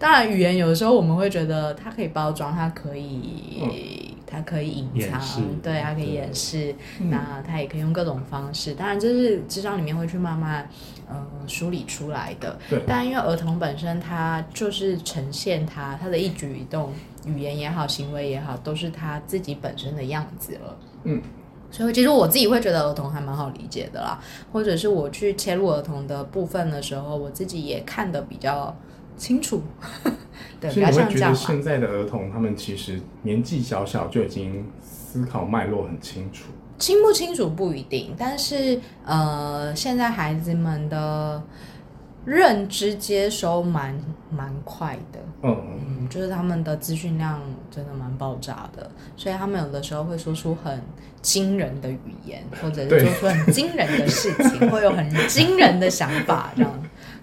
[0.00, 5.20] 当然，语言有的时候我们会觉得它可以包装，它可以，它可以隐藏，
[5.62, 6.74] 对，它可以对掩饰。
[6.98, 10.66] 嗯那它也可以用各种方式，当然这是智商里面会去慢慢
[11.06, 12.58] 呃梳理出来的。
[12.70, 16.90] 对但因为儿童本身他就是呈现他他的一举一动，
[17.26, 20.78] 语言也好，行为也好，都是他自己本身的样子了。
[21.04, 21.20] 嗯，
[21.70, 24.18] 所以其实我自己会觉得儿童还蛮好理解的啦，
[24.50, 28.74] 或者是我去切入儿童的部分的时候，我自己也看得比较
[29.20, 29.62] 清楚。
[30.60, 31.34] 对，比所以较你会觉得。
[31.34, 36.44] 现在的儿童，他们其实年纪小小就已经思考脉络很清楚。
[36.78, 41.42] 清不清楚不一定，但是呃，现在孩子们的
[42.24, 43.98] 认知接收蛮
[44.30, 45.56] 蛮快的，嗯，
[46.00, 50.82] 嗯，就是他们的资讯量真的蛮爆炸的，所以他们有的时候会说出很
[51.20, 56.72] 惊人的语言，或者是做出很惊人的事情， 会有很惊人的想法，这样。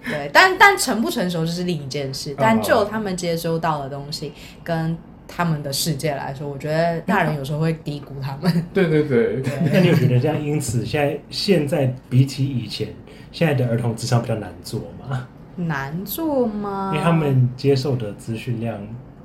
[0.04, 2.34] 对，但但成不成熟就是另一件事。
[2.38, 4.32] 但就他们接收到的东西
[4.62, 8.64] 跟他们的世界来说，我觉得大人有时候会低估他们。
[8.72, 12.88] 对对对， 那你有觉得这样，因此现在现在比起以前，
[13.32, 15.26] 现在的儿童智商比较难做吗？
[15.56, 16.92] 难做吗？
[16.94, 18.78] 因为他们接受的资讯量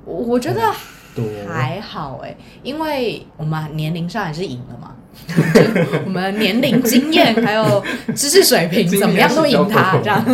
[0.04, 0.60] 我我觉得
[1.14, 4.94] 多，还好哎、因为我们年龄上还是赢了嘛，
[6.04, 7.82] 我们年龄、经验还有
[8.14, 10.24] 知识水平怎么样都赢他是这样，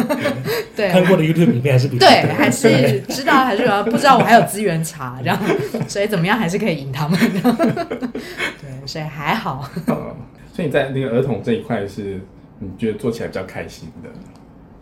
[0.75, 5.38] 对看过的 YouTube 影片还是比较对， 还是知道还是有不知道我还有资源查这样，
[5.87, 7.19] 所以怎么样还是可以赢他们。
[7.19, 9.69] 这样，对，所以还好。
[9.87, 10.14] 嗯，
[10.55, 12.21] 所以你在那个儿童这一块是
[12.59, 14.09] 你觉得做起来比较开心的，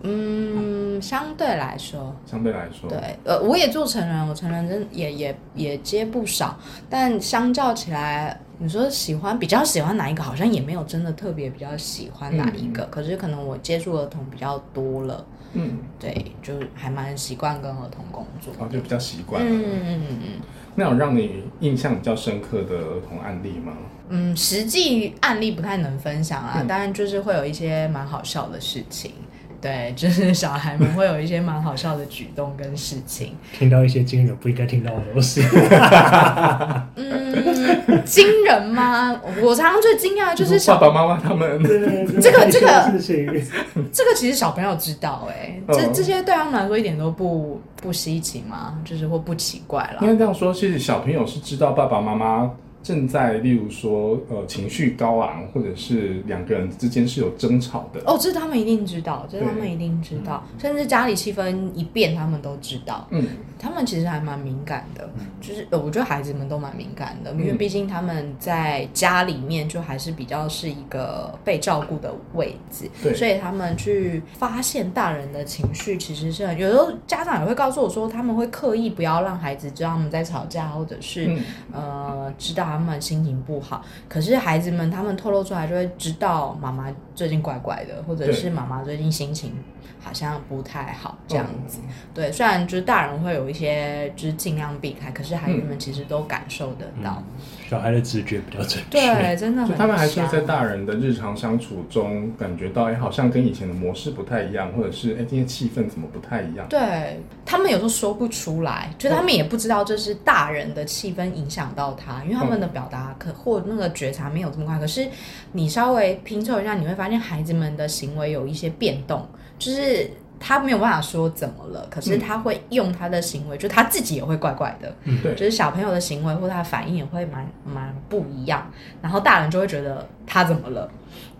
[0.02, 6.56] 嗯，相对来说，相对来说，对，呃，我也做成人，我成人真也也也接不少，
[6.88, 12.84] 但相较起来，你说喜欢比较喜欢哪一个，好像也没有真的特别比较喜欢哪一个。
[12.86, 18.52] 可是可能我接触儿童比较多了，嗯，对，就还蛮习惯跟儿童工作。
[18.58, 19.42] 哦就比较习惯。
[19.44, 20.28] 嗯嗯嗯嗯
[20.76, 23.72] 那有让你印象比较深刻的儿童案例吗？
[24.10, 29.10] 嗯，实际案例不太能分享啦，嗯当然就是会有一些蛮好笑的事情。
[29.60, 33.34] 对，就是小孩们会有一些蛮好笑的举动跟事情。
[33.58, 35.42] 听到一些惊人不应该听到的东西。
[36.94, 39.20] 嗯，惊人吗？
[39.42, 41.60] 我常常最惊讶的就是爸小爸妈妈他们，
[42.20, 43.26] 这个这个事情，
[43.92, 50.12] 这个其实小朋友知道、哎，这嗯这些对他们来说一点都不不稀奇嘛，就是或不奇怪应啦。
[50.12, 52.50] 该这样说，其实小朋友是知道爸爸妈妈
[52.88, 58.00] 正在，例如说，呃，情绪高昂，或者是两个人之间是有争吵的。
[58.06, 63.06] 哦，这他们一定知道，这他们一定知道，甚至家里气氛一变，他们都知道。
[63.10, 63.22] 嗯，
[63.58, 65.08] 他们其实还蛮敏感的，
[65.40, 73.14] 就是呃我觉得孩子们都蛮敏感的，因为嗯毕竟他们在家里面就还是比较是一个被照顾的位置，对。
[73.14, 81.38] 所以他们去发现大人的情绪，其实是很有时候家长也会告诉我说，他们会刻意不要让孩子知道他们在吵架，或者是、嗯。
[81.72, 89.52] 呃知道他们心情不好，可是孩子们他们透露出来就会知道妈妈最近怪怪的，或者是妈妈最近心情
[90.00, 91.80] 好像不太好这样子。
[91.82, 97.22] 嗯对，虽然就是大人会有一些就是尽量避开，可是孩子们其实都感受得到。
[97.68, 98.98] 小孩的直觉比较准确。
[98.98, 106.66] 对，真的他们还是会在大人的日常相处中感觉到，哎，好像跟以前的模式不太一样，或者是哎，今天气氛怎么不太一样？
[106.70, 114.78] 对他们有时候说不出来，就他们也不知道这是大人的气氛影响到他，因为他们的表达可或那个觉察没有这么快。
[114.78, 115.06] 可是
[115.52, 119.28] 你稍微拼凑一下，你会发现孩子们的行为有一些变动，
[119.58, 124.94] 就是他没有办法说怎么了，可是他会用他的行为，就他自己也会怪怪的。
[125.04, 128.70] 嗯对就是小朋友的行为或他的反应也会蛮蛮不一样，
[129.02, 130.88] 然后大人就会觉得他怎么了，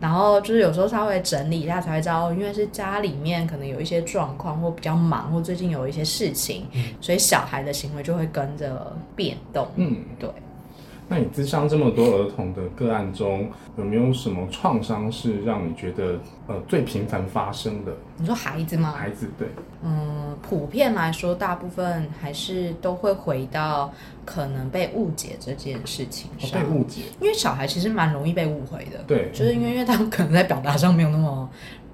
[0.00, 6.66] 然后就是有时候稍微整理一下才会知道，哦因为是家里面可能有一些状况或比较忙，或最近有一些事情，
[7.00, 9.68] 所以小孩的行为就会跟着变动。
[9.76, 10.28] 嗯，对。
[11.08, 17.92] 那你咨商这么多儿童的个案中，有没有什么创伤是让你觉得呃最频繁发生的？
[18.18, 18.92] 你说孩子吗？
[18.92, 19.48] 孩子对，
[19.82, 23.90] 嗯，普遍来说，大部分还是都会回到
[24.26, 29.02] 可能被误解这件事情哦上，被误解，因为小孩其实蛮容易被误会的。
[29.06, 31.48] 对，就是因为因为他们可能在表达上没有那么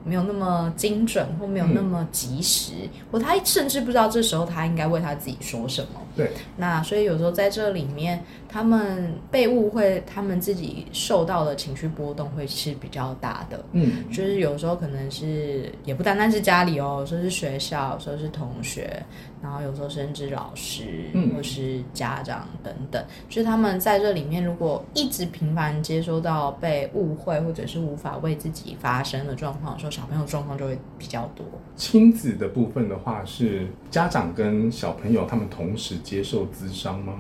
[0.05, 2.73] 没有那么精准，或没有那么及时，
[3.13, 6.01] 或他甚至不知道这时候他应该为他自己说什么。
[6.17, 8.23] 对，那所以有时候在这里面，
[8.55, 13.65] 他们被误会，他们自己受到的情绪波动会是比较大的。
[13.73, 19.05] 嗯，就是有时候可能是也不单单是家里哦，有时候是学校，有时候是同学，
[19.43, 31.45] 然后有时候甚至老师、嗯或是家长等等，就是他们在这里面如果一直频繁接收到被误会或者是无法为自己发声的状况的时候，小朋友状况就会比较多。
[31.75, 37.15] 亲子的部分的话，是家长跟小朋友他们同时接受咨商吗？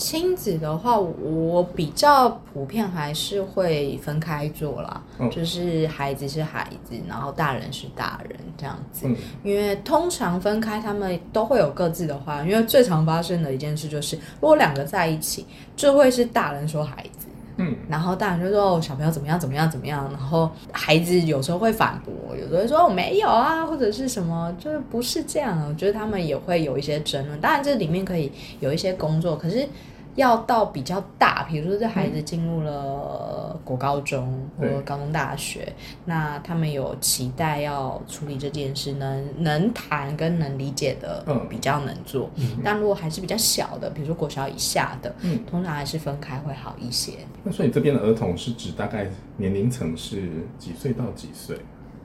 [0.00, 9.06] 亲子的话，我比较普遍还是会分开做啦，嗯就是孩子是孩子，然后大人是大人这样子。
[9.06, 12.42] 嗯，因为通常分开，他们都会有各自的话。
[12.44, 15.44] 因为最常发生的一件事就是，如果两个在一起，
[15.76, 17.26] 就会是大人说孩子，
[17.60, 25.64] 嗯，然后大人就说哦小朋友怎么样怎么样怎么样，然后孩子有时候会反驳，有时候说我没有啊，或者是什么，就是不是这样。
[25.68, 27.40] 我觉得他们也会有一些争论。
[27.40, 29.68] 当然这里面可以有一些工作，可是。
[30.16, 35.72] 要到比较大，比如说这孩子进入了国高中或者高中大学，
[36.04, 42.28] 那他们有期待要处理这件事，能能谈跟能理解的嗯比较能做。
[42.64, 47.12] 但如果还是比较小的，比如说国小以下的，嗯通常还是分开会好一些。
[47.44, 51.56] 那所以这边的儿童是指大概年龄层是几岁到几岁？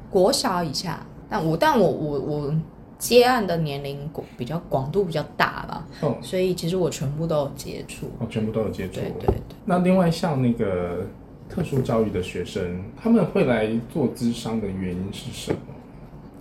[0.09, 2.55] 国小以下，但我但我我我
[2.97, 8.07] 接案的年龄比较广度比较大吧，哦，所以其实我全部都有接触。
[8.19, 8.95] 哦，全部都有接触。
[8.95, 9.35] 对对对。
[9.65, 11.05] 那另外像那个
[11.49, 15.59] 特殊教育的学生，他们会来做咨商的原因是什么？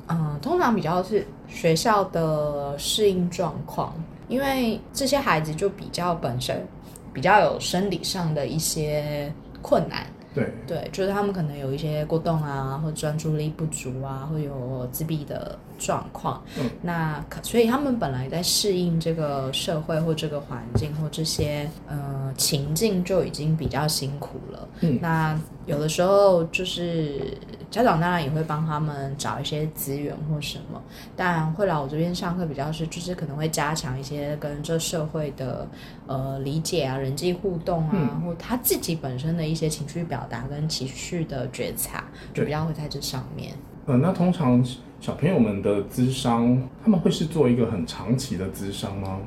[0.08, 3.94] 嗯，通常比较是学校的适应状况，
[4.28, 6.66] 因为这些孩子就比较本身
[7.12, 16.42] 比较有生理上的一些困难，对，对，就是他们可能有一些过动啊，或专注力不足啊，会有自闭的状况。
[16.58, 24.68] 嗯，那可所以他们本来在适应这个社会或这个环境或这些呃情境就已经比较辛苦了。
[24.80, 27.38] 嗯那有的时候就是
[27.70, 30.82] 家长当然也会帮他们找一些资源或什么，
[31.16, 35.66] 但会来我这边上课比较是就是可能会加强一些跟这社会的
[36.06, 43.54] 呃理解啊、人际互动啊，嗯或他自己本身的一些情绪表达跟情绪的觉察，就对比较会在这上面。
[43.86, 44.64] 呃，那通常
[45.00, 49.20] 小朋友们的咨商，他们会是做一个很长期的咨商吗？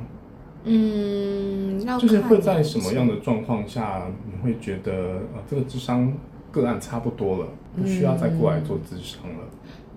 [0.63, 4.91] 嗯，要就是会在什么样的状况下，你会觉得
[5.33, 6.12] 呃这个智商
[6.52, 9.45] 个案差不多了，不需要再过来做智商了？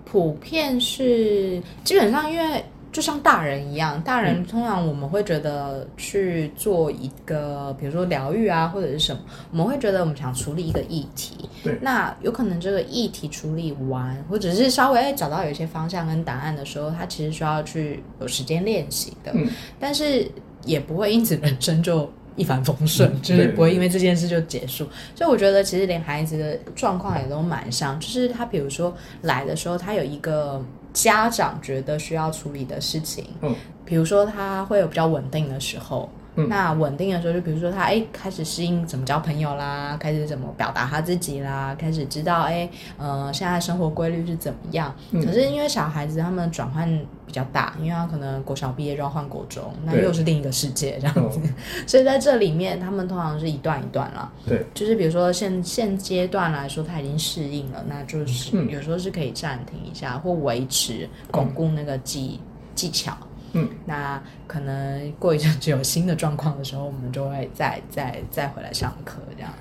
[0.05, 9.21] 普遍是基本上，因为就像大人一样，大人通常我们会觉得去做一个，比如说疗愈啊，或者是什么，
[9.51, 11.49] 我们会觉得我们想处理一个议题。
[11.63, 19.31] 对那有可能这个议题处理完，或者是稍微哎找到有一些方向跟答案的时候，他其实需要去有时间练习的。
[19.33, 19.47] 嗯
[19.79, 20.29] 但是
[20.65, 24.87] 也不会因此人生就一帆风顺，嗯就是不会因为这件事就结束。
[25.15, 30.63] 所以我觉得其实连孩子的状况也都蛮像，就是他比如说来的时候，他有一个
[30.93, 36.09] 家长觉得需要处理的事情，嗯，比如说他会有比较稳定的时候。
[36.35, 44.93] 嗯那稳定的时候，就比如说他哎开始适应怎么交朋友啦，开始怎么表达他自己啦，开始知道哎呃现在生活规律是怎么样。
[45.11, 46.87] 嗯可是因为小孩子他们转换
[47.25, 51.39] 比较大，因为他可能国小毕业就要换国中，那又是另一个世界这样子。
[51.43, 51.53] 嗯
[51.87, 54.31] 所以在这里面，他们通常是一段一段啦。
[54.47, 62.39] 对，就是比如说现现阶段来说，他已经适应了，那就是、嗯有时候是可以暂停一下，或维持巩固那个技、
[62.73, 63.17] 技巧。
[63.53, 69.51] 嗯，那可能过一阵子有新的状况的时候，我们就会再再再回来上课这样。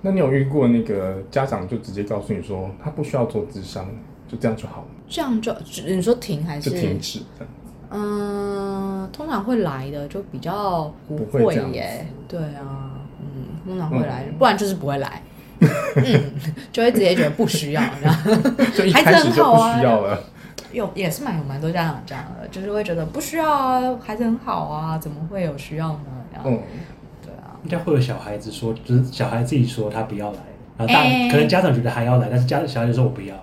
[0.00, 3.86] 那你有遇过那个家长就直接告诉你说他不需要做智商，
[4.28, 5.54] 就这样就好了，这样就
[5.86, 7.20] 你说停还是就停止。
[7.90, 15.22] 嗯，通常会来的就比较不不会耶，对啊，嗯，通常会来，不然就是不会来，
[15.60, 16.32] 嗯，
[16.72, 18.16] 就会直接觉得不需要，这样。
[18.74, 20.24] 就一孩子开始就不很好啊需要了。
[20.74, 26.00] 有也是蛮有蛮多家长这样的，就是会觉得不需要啊，孩子很好啊，怎么会有需要呢？
[26.30, 26.58] 这样，嗯，
[27.22, 30.38] 对啊，应该会有小孩子说，就是小孩自己说他不要来，
[30.76, 33.34] 然后大、哎可能家长觉得还要来，但是家小孩就说我不要。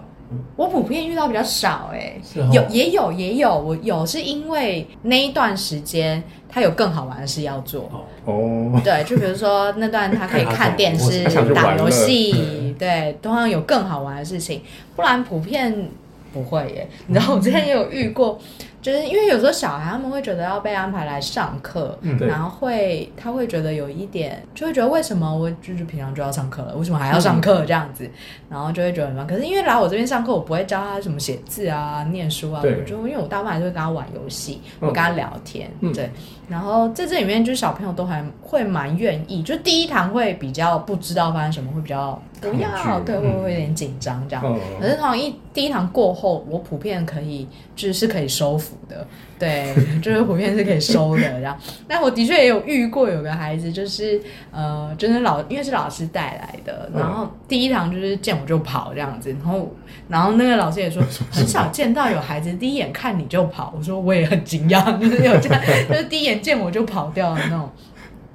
[0.56, 2.14] 我普遍遇到比较少哎、
[2.54, 14.62] 有也有也有，我有是因为那一段时间他有更好玩的事要做，哦，哦，对，就比如说那段他可以看电视打游戏，对，通常有更好玩的事情，
[14.96, 15.90] 不然普遍
[16.32, 16.88] 不会耶。
[17.08, 18.40] 你知道我之前也有遇过，
[18.82, 28.10] 就是因为有时候小孩他们会觉得要被安排来上课，嗯然后会他会觉得有一点，就会觉得为什么我就是平常就要上课了，为什么还要上课这样子，
[28.50, 29.28] 然后就会觉得很烦。
[29.28, 36.10] 可是因为来我这边上课，我不会教他什么写字啊、念书啊，我就因为我大部分还是会跟他玩游戏，嗯我跟他聊天，嗯对。
[36.48, 44.44] 然后在这里面，就是小朋友都还会蛮愿意，就第一堂会比较不知道发生什么，会比较不要，对，会不会有点紧张这样。
[44.46, 49.06] 嗯可是通常一第一堂过后，我普遍可以就是是可以收服的，
[49.38, 51.58] 对， 就是普遍是可以收的这样。
[51.88, 54.20] 但我的确也有遇过有个孩子，就是
[54.52, 59.72] 呃，就是老因为是老师带来的，嗯然后第一堂就是见我就跑这样子，然后
[60.08, 67.70] 然后那个老师也说 很少见到有孩子第一眼看你就跑，我说我也很惊讶， 就是有这样，就是第一眼见我就跑掉的那种。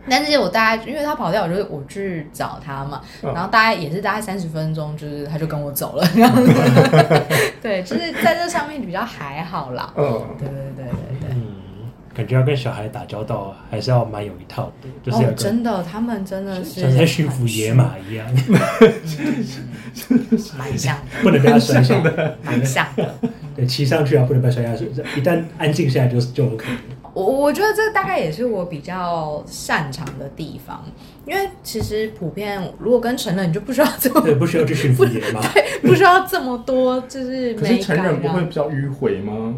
[0.09, 6.53] 但是我大概因为他跑掉，我就我去找他嘛，嗯然后大概也是大概三十分钟，就是他就跟我走了，这样子。
[7.63, 9.93] 对，就是在这上面比较还好啦。
[9.97, 11.29] 嗯，对对对对对。
[11.31, 11.47] 嗯，
[12.15, 18.27] 感觉要跟小孩打交道还是要蛮有一套的，就是哦，真的，他们真的是像在驯服野马一样，
[20.57, 22.01] 蛮像的， 不能被他摔下。
[22.43, 23.15] 蛮像的。
[23.55, 24.87] 对，骑上去啊，不能被摔下去。
[25.17, 27.06] 一旦安静下来就就 OK 了。
[27.17, 30.85] 我我觉得这大概也是我比较擅长的地方，
[31.25, 35.41] 因为其实普遍如果跟成人，你就不需要这么对，不需要去驯服野 马。
[35.81, 39.55] 不需要这么多，就是可是成人不会啊比较迂回吗？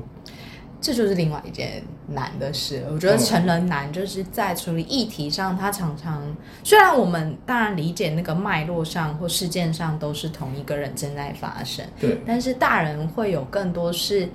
[0.80, 2.84] 这就是另外一件难的事。
[2.92, 6.22] 我觉得成人难就是在处理议题上，他常常
[6.62, 14.28] 虽然我们当然理解那个脉络上或事件上都是同一个人正在发生，对，但是大人会有更多是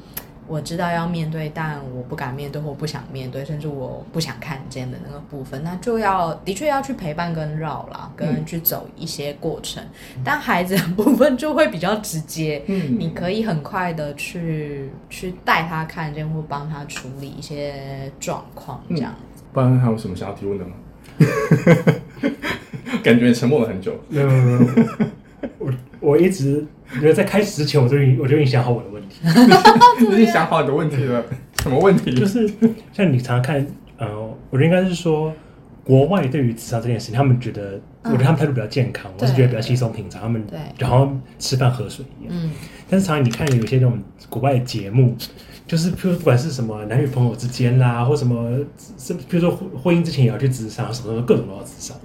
[0.47, 9.83] 我知道要面对，但我不敢面对或不想面对，甚至我不想看见的那个部分，那就要的确要去陪伴跟绕啦，跟嗯去走一些过程。
[10.23, 19.43] 但孩子的部分就会比较直接，嗯你可以很快的去去带他看见或帮他处理一些状况，这样子。
[19.53, 20.73] 不然还有什么想要提问的吗？
[23.03, 23.93] 感觉沉默了很久。
[24.09, 24.87] 没有没有没有，
[25.59, 26.65] 我我一直
[26.99, 29.21] 觉得在开始之前我就已经我就已经想好我的问题，
[30.13, 31.23] 已经想好你的问题了，
[31.61, 32.13] 什么问题？
[32.13, 32.49] 就是
[32.91, 33.67] 像你常常看，
[33.97, 34.07] 呃，
[34.49, 35.33] 我觉得应该是说。
[35.85, 42.33] 国外对于职场这件事情，他们觉得，我觉得他们态度比较健康，我是觉得比较稀松平常，他们对就好像吃饭喝水一样。
[42.33, 42.51] 嗯，
[42.89, 45.13] 但是常常你看有些那种国外的节目，
[45.67, 48.57] 就是譬如不管是什么男女朋友之间啦，或什么
[48.97, 51.97] 是譬如说婚婚姻之前也要去职场，什么什么各种都要职场。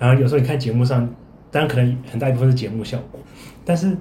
[0.00, 1.08] 然后有时候你看节目上，
[1.52, 3.20] 当然可能很大一部分是节目效果，
[3.66, 3.94] 但是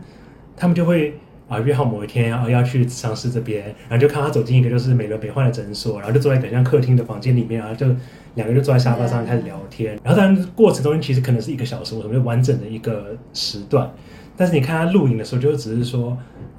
[0.55, 7.87] 他们就会啊约好某一天啊要去尝试这边，然后就看他走进一个就是美轮美奂的诊所，然后就坐在一个像客厅的房间里面啊，就
[8.35, 13.91] 两个人就坐在沙发上开始聊天，然后当然过程中其实可能是一个小时，我们就完整的一个时段。
[14.37, 16.09] 但是你看他录影的时候，就只是说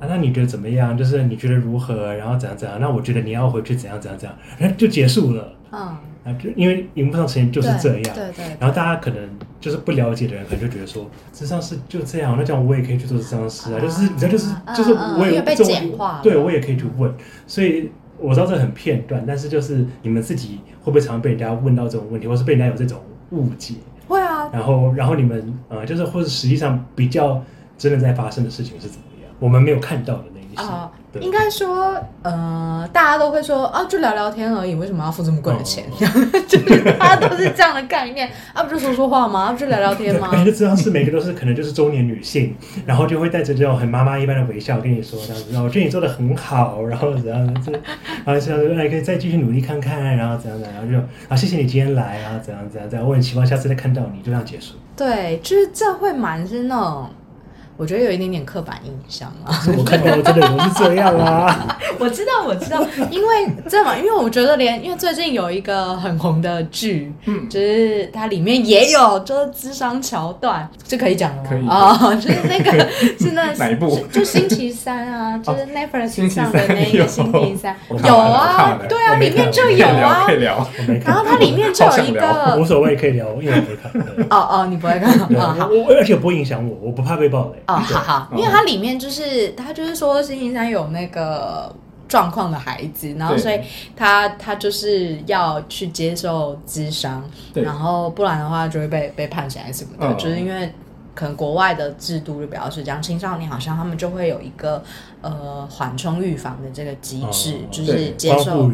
[0.01, 0.97] 啊，那你觉得怎么样？
[0.97, 2.15] 就是你觉得如何？
[2.15, 2.81] 然后怎样怎样？
[2.81, 5.53] 那我觉得你要回去怎样怎样怎样，然后就结束了。
[5.71, 5.95] 嗯，
[6.27, 8.45] 啊，就因为荧幕上呈现就是这样，对对。
[8.59, 9.19] 然后大家可能
[9.61, 17.13] 就是不了解的人，可能就觉得说，智商是就这样，那这样我也可以去做智商师啊，就是你知道，就是就是我也被简化，对我也可以去问。
[17.47, 23.01] 所以我知道这很片段，但是就是你们自己会不会常常被人家问到这种问题，或是被人家有这种
[23.31, 23.75] 误解？
[24.09, 24.51] 会啊。
[24.53, 27.43] 然后，然后你们呃，就是或者实际上比较。
[27.79, 29.31] 真的在发生的事情是怎么样？
[29.39, 30.73] 我们没有看到的那一些。
[31.17, 35.85] 啊，应该说，呃，大家都会说啊，就聊聊天而已，为什么要付这么贵的钱？
[36.49, 39.53] 就是大家都是这样的概念啊，不就说说话吗？
[39.53, 40.31] 不就聊聊天吗？
[40.45, 42.55] 就知道是每个都是可能就是中年女性，
[42.85, 47.73] 然后就会带着这种很妈妈一般的微笑跟你说这样子，然后我觉得你做的很好，然后怎样子，
[48.25, 50.99] 然后这样子，哎，可以再继续努力看看，然后怎样怎样，然后就
[51.29, 54.75] 啊，谢谢你今天来啊，怎样怎样怎样，我很期望下次再看到你，就这样结束。
[54.97, 57.11] 对，就是这会蛮是那种。
[57.77, 59.53] 我觉得有一点点刻板印象啊！
[59.77, 61.77] 我看到真的不是这样啊！
[61.99, 71.49] 我知道，我知道，因为这嘛，因为我觉得连因为最近有一个很红的剧，嗯，就是它里面也有就是智商桥段，这可以讲了吗？
[71.51, 73.99] 可以啊， 就是那个是那哪一部？
[74.13, 80.67] 就星期三啊，就是 Netflix 上的那个星期三有啊，对啊，里面就有啊，可以聊。
[81.05, 84.27] 然后它里面就有一个无所谓可以聊，因为我不会看。
[84.31, 87.63] 哦哦，你不会看我而且不会影响我，我不怕被暴雷。
[87.67, 91.75] 哦，好好，因为它里面就是他就是说星期三有那个
[92.09, 93.61] 状况的孩子，然后所以
[93.97, 97.23] 他他就是要去接受智商，
[97.55, 100.73] 然后不然的话就会被被判刑什么的，就是因为。
[101.17, 104.81] 可能国外的制度就比较是这样，青少年好像他们就会有一个
[105.23, 108.71] 呃缓冲预防的这个机制，就是接受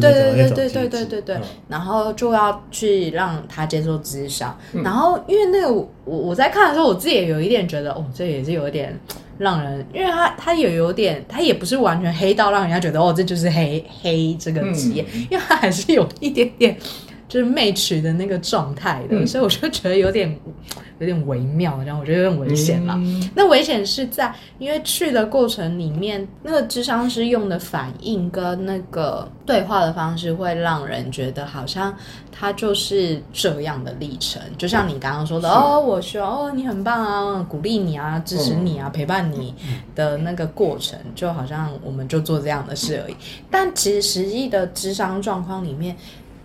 [0.00, 1.36] 对对对对对对对对，
[1.68, 8.98] 然后就要去让他接受智商，然后因为那个我我在看的时候，我自己也有一点觉得哦，这也是有一点
[9.38, 16.76] 让人，因为他他也有点，他也不是完全黑到让人家觉得哦，这就是黑黑这个职业，因为他还是有一点点
[17.34, 20.38] 就是媚曲的那个状态的，所以我就觉得有点。
[21.00, 22.96] 有点微妙，然后我觉得有点危险了。
[23.34, 31.92] 那危险是在因为去的过程里面，那个智商师用的反应跟那个对话的方式，会让人觉得好像
[32.30, 34.40] 他就是这样的历程。
[34.56, 39.52] 就像你刚刚说的，哦，我需要哦，你很棒啊，鼓励你啊，支持你啊，陪伴你
[39.96, 43.16] 的那个过程，就好像我们就做这样的事而已。
[43.50, 45.96] 但其实实际的智商状况里面。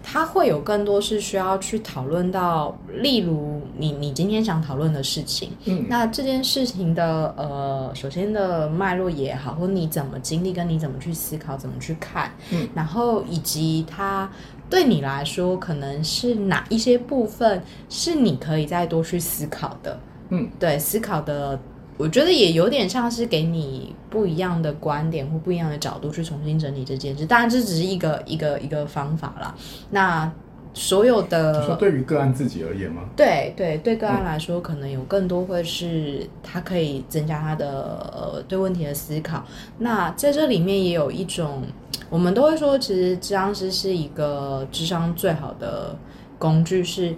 [0.01, 14.29] 它会有更多是需要去讨论到，例如你你今天想讨论的事情，嗯，那这件事情的呃，首先的脉络也好，或你怎么经历，跟你怎么去思考，怎么去看，嗯，然后以及它
[14.69, 21.59] 对你来说可能是哪一些部分是你可以再多去思考的，嗯，对，思考的。
[21.99, 29.53] 我觉得也有点像是给你不一样的观点或不一样的角度去重新整理这件事，当然这只是一个一个一个方法啦。
[29.89, 30.31] 那
[30.73, 33.01] 所有的说对于个案自己而言吗？
[33.17, 37.67] 对对对，个案来说可能有更多会是他可以增加他的
[38.13, 39.45] 呃对问题的思考。
[39.79, 41.63] 那在这里面也有一种，
[42.09, 45.93] 我们都会说，其实智商师是一个智商最好的
[46.37, 47.13] 工具是。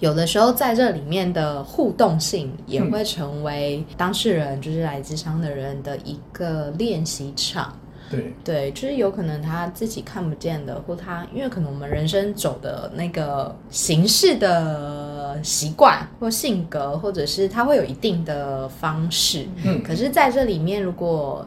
[0.00, 7.72] 有的时候，在这里面的互动性也会成为当事人，就是来自商的人的一个练习场。
[8.08, 19.48] 对对，就是有可能他自己看不见的，或他因为可能我们人生走的那个形式的习惯或性格，或者是他会有一定的方式。
[19.64, 21.44] 嗯，可是在这里面，如果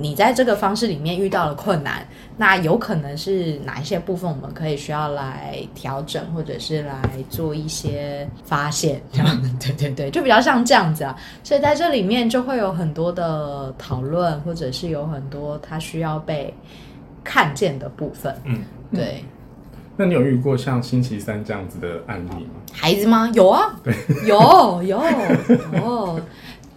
[0.00, 11.16] 你在这个方式里面遇到了困难，那有可能是哪一些部分我们可以需要来调整，或者是来做一些发现，这样 对对对，就比较像这样子啊。
[11.42, 16.54] 所以在这里面就会有很多的讨论，或者是有很多他需要被
[17.24, 18.34] 看见的部分。
[18.44, 18.60] 嗯，
[18.94, 19.24] 对。
[19.96, 22.50] 那你有遇过像星期三这样子的案例吗？
[22.72, 23.28] 孩子吗？
[23.34, 23.92] 有啊，对，
[24.26, 25.02] 有有
[25.74, 26.20] 有。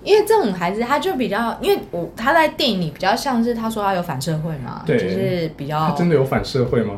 [0.03, 6.95] 因为这种孩子，他就比较，因为我他在电影里比较像是他说他有反社会嘛，就是比较他真的有反社会吗？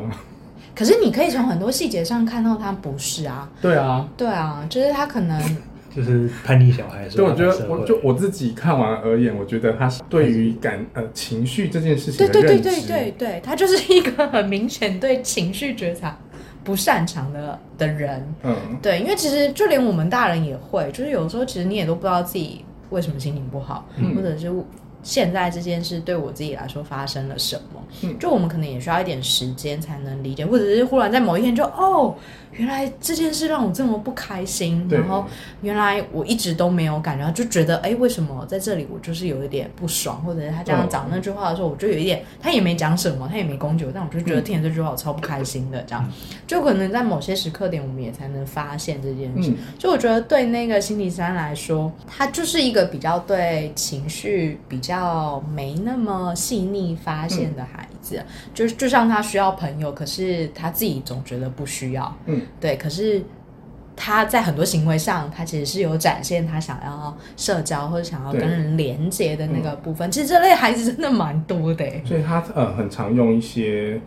[0.75, 3.49] 可是你可以从很多细节上看到他不是啊。
[3.61, 5.39] 对啊，对啊，就是他可能
[5.95, 7.07] 就是叛逆小孩。
[7.09, 16.17] 所以我觉得，我就我自己看完而言，我觉得他对于感呃情绪这件事情，对对对对对对，他就是一个很明显对情绪觉察
[16.63, 18.25] 不擅长的的人。
[18.43, 22.65] 嗯，对，因为其实就连我们大人也会，就是有时候其实你也都不知道自己。
[22.93, 23.85] 为什么心情不好，
[24.15, 24.49] 或者是
[25.01, 27.83] 现在这件事对我自己来说发生了什么。
[28.03, 32.15] 嗯就我们可能也需要一点时间才能理解，或者是忽然在某一天就哦，
[32.55, 35.25] 原来这件事让我这么不开心，然后
[35.61, 46.11] 原来我一直都没有感觉到，就觉得哎，为什么在这里我就是有一点不爽，或者是他这样讲那句话的时候，我就有一点，他也没讲什么，他也没攻击我，但我就觉得听了这句话我超不开心的，这样，
[46.45, 49.49] 就可能在某些时刻点，我们也才能发现这件事。
[49.49, 49.57] 嗯。
[49.77, 58.23] 就我觉得对那个星期三来说，他就是一个比较对情绪比较没那么细腻发现的孩子，
[58.53, 63.23] 就就像他需要朋友，可是他自己总觉得不需要，嗯，对，可是。
[63.95, 70.09] 他在很多行为上，他其实是有展现他想要社交或者想要跟人连接的那个部分。
[70.09, 74.01] 其实这类孩子真的蛮多的欸，所以他呃很常用一些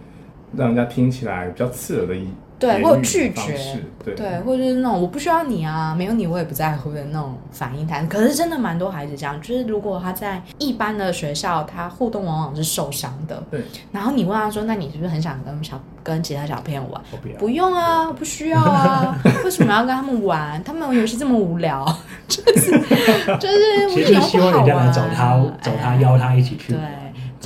[0.57, 2.27] 让人家听起来比较刺耳的一
[2.59, 8.05] 对或拒绝对对，或者是那种我不需要你啊，没有你我也不在乎的那种反应态。
[8.07, 13.43] 可是真的蛮多孩子这样，就是如果他在一般的学校，他互动往往是受伤的。
[13.51, 13.61] 对，
[13.93, 17.29] 然后你问他说：“那你是不是很想跟小跟其他小朋友玩？”我不。
[17.47, 20.63] 不用啊，不需要啊， 为什么要跟他们玩？
[20.65, 21.85] 他们玩游戏这么无聊，
[22.29, 22.71] 就是
[23.39, 26.81] 就是其实是希望人家来找他，找他邀他一起去对。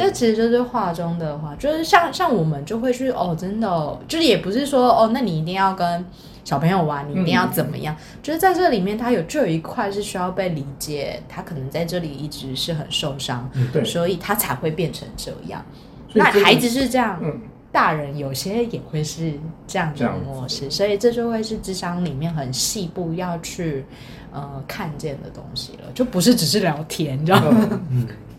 [0.01, 6.05] 这其实就是话中的话，就是像像我们就会去哦，真的哦、就是也不是说哦，那你一定要跟
[6.44, 7.94] 小朋友玩，你一定要怎么样？
[8.22, 15.64] 就是在这里面，他有就有一块是需要被理解，他可能在这里一直是很受伤，对所以他才会变成这样。
[16.14, 17.40] 那孩子是这样，嗯
[17.72, 19.32] 大人有些也会是
[19.64, 23.84] 这样的模式，所以这就会是智商里面很细部要去
[24.32, 27.80] 呃看见的东西了，就不是只是聊天，你知道吗？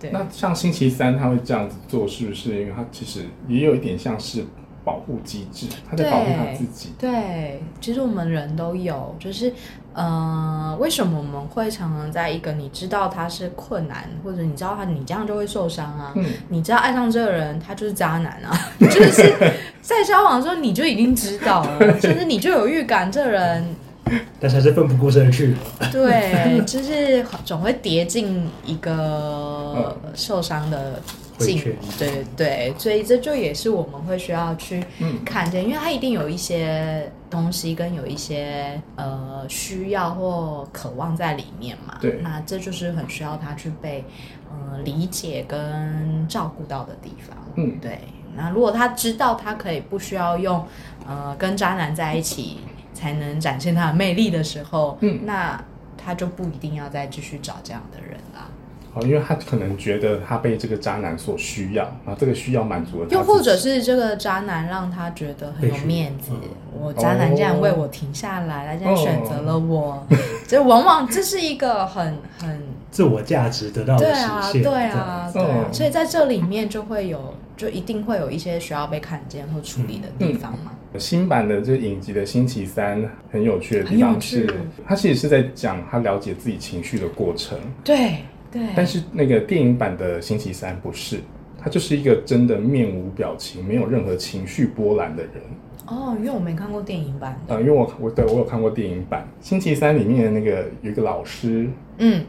[0.02, 4.44] 对，那像星期三他会这样子做，是不是因为他其实也有一点像是
[4.84, 6.90] 保护机制，他在保护他自己？
[6.98, 9.54] 对，其实我们人都有，就是
[9.94, 23.64] 呃，为什么我们会常常在一个你知道他是困难，或者你知道他你这样就会受伤啊，嗯，你知道爱上这个人他就是渣男啊， 就是在交往的时候你就已经知道了， 甚至你就有预感这人
[24.40, 25.56] 但是还是奋不顾身的去。
[25.92, 31.02] 对，就是总会跌进一个受伤的
[31.38, 31.62] 境
[31.98, 41.98] 对对，所以这就也是我们会需要去嗯看见，因为它一定有一些东西跟有一些呃需要或渴望在里面嘛。
[42.02, 44.04] 对那这就是很需要他去被
[44.50, 47.38] 呃理解跟照顾到的地方。
[47.56, 48.00] 嗯对。
[48.36, 50.66] 那如果他知道他可以不需要用
[51.08, 52.60] 呃跟渣男在一起
[53.02, 55.22] 才能展现他的魅力的时候，嗯。
[55.26, 55.60] 那
[56.04, 58.50] 他就不一定要再继续找这样的人了。
[58.94, 66.32] 哦，因为他可能觉得他被这个渣男所需要，然后这个需要满足了他，又或者是这个渣男让他觉得很有面子，
[66.78, 70.06] 我渣男竟然为我停下来，他竟然选择了我，
[70.46, 80.72] 这往往这是一个很很自我价值得到的实对啊，对啊，对啊，嗯所以在这里面就会有，就一定会有一些需要被看见或处理的地方嘛。
[81.00, 84.48] 新版的这影集的星期三很有趣的地方是，
[84.86, 88.18] 他其实是在讲他了解自己情绪的过程，对
[88.52, 91.20] 对，但是那个电影版的星期三不是，
[91.58, 95.34] 他就是一个真的面无表情、没有任何情绪波澜的人。
[95.88, 102.24] 哦，因为我没看过电影版的，呃，因为我我对我有看过电影版，星期三里面的那个有一个老师，嗯，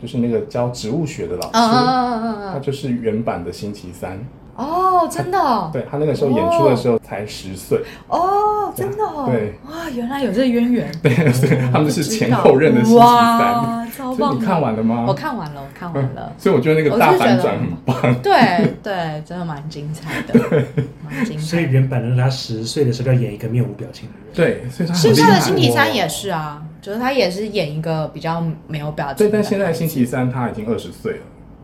[0.00, 4.18] 就是那个教植物学的老师，他就是原版的星期三。
[4.58, 13.06] 哦，真的哦， 对他那个时候演出的时候才十岁，哦，真的哦，对，哇，原来有这个渊源， 对，所以他们是前后任的星期三。
[13.06, 15.04] 哇，超棒你看完了吗？
[15.06, 16.32] 我看完了，我看完了。
[16.36, 18.14] 所以我觉得那个大反转很棒。
[18.20, 20.64] 对对，真的蛮精彩的，
[21.08, 21.68] 蛮精所以。
[21.68, 29.28] 原版的他十岁的时候要演一个面无表情的人，对，所以他很现在的星期三哦也是啊，就是他也是演一个比较没有表情对。
[29.30, 31.18] 但现在星期三他已经二十岁了，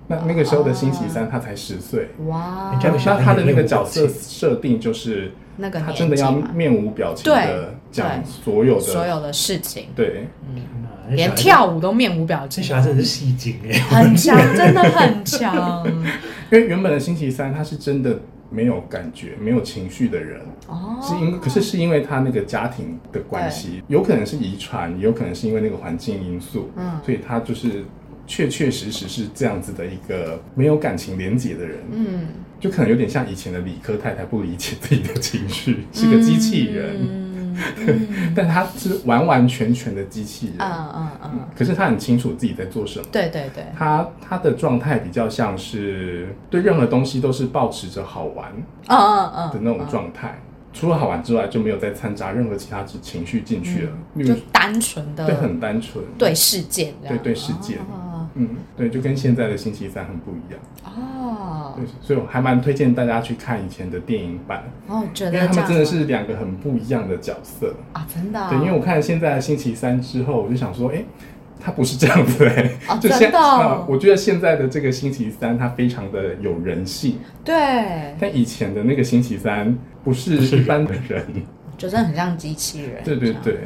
[0.06, 2.08] 那那个时候的星期三他才十岁。
[2.26, 2.78] 哇。
[2.82, 4.34] 那他的那个角色情。
[4.34, 15.86] 设定就是，那个他真的要面无表情的对讲所有的，所有的事情，对，嗯，连跳舞都面无表这情，小孩真的是戏精哎，很强，真的很强。
[16.52, 18.18] 因为原本的星期三他是真的
[18.50, 27.00] 没有感觉、没有情绪的人，哦，是因可是是因为他那个家庭的关系，有可能是遗传，也有可能是因为那个环境因素，嗯。
[27.04, 27.84] 所以他就是
[28.26, 32.26] 确确实实是这样子的一个没有感情连结的人，嗯，
[32.58, 37.54] 就可能有点像以前的理科太太不理解自己的情绪，是个机器人，
[38.34, 43.04] 但他是完完全全的机器人，嗯嗯嗯，可是他很清楚自己在做什么。
[43.12, 48.52] 对对对，他他的状态比较像是对任何东西都是保持着好玩
[48.88, 50.40] 嗯嗯嗯的那种状态，
[50.72, 60.60] 除了好玩之外就没有再掺杂任何其他情绪进去了，例就如单纯的对很单纯，对事件对对事件哦嗯，对，就跟现在的星期三很不一样。
[60.84, 67.74] 哦对，所以我还蛮推荐大家去看以前的电影版，哦，觉因得他们真的是两个很不一样的角色。
[67.92, 71.04] 啊，真的、哦，对，因为我看现在的星期三之后，我就想说，哎、
[71.60, 81.24] 他不是这样子哎、哦就现真的哦啊我觉得现在的这个星期三，他非常的有人性，对，但以前的那个星期三不是一般的人。
[81.76, 83.02] 就真的很像机器人。
[83.04, 83.58] 对对对，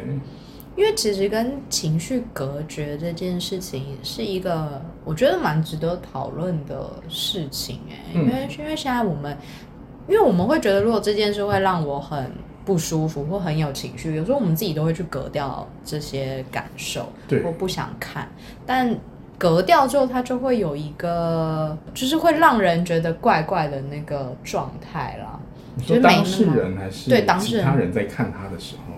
[0.78, 9.36] 因为其实跟情绪隔绝这件事情是一个我觉得蛮值得讨论的事情哎、嗯因为因为现在我们，
[10.06, 12.30] 因为我们会觉得如果这件事会让我很
[12.64, 18.28] 不舒服或很有情绪，有时候我们自己都会去隔掉这些感受，对或不想看，
[18.64, 18.96] 但。
[19.40, 25.38] 隔掉之后，它就会有一个，就是会让人觉得怪怪的那个状态啦。
[25.76, 28.94] 你说当事人还是对当事人他人在看他的时候，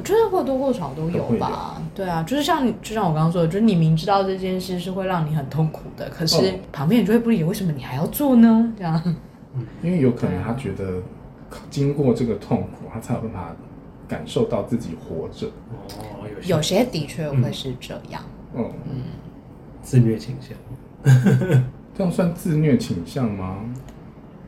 [0.00, 8.72] 我觉得或多或少都有吧，对啊，就是像你，就像我刚刚说的，就是你明知道这件事是会让你很痛苦的，可是哦旁边人就会不理解为什么你还要做呢？
[8.78, 9.14] 这样，
[9.82, 11.02] 因为有可能他觉得
[11.68, 13.54] 经过这个痛苦，他才有办法
[14.08, 15.48] 感受到自己活着。
[15.98, 18.22] 哦，有有些的确会是这样。
[18.56, 18.64] 嗯，
[19.82, 20.56] 自虐倾向，
[21.94, 23.58] 这样算自虐倾向吗？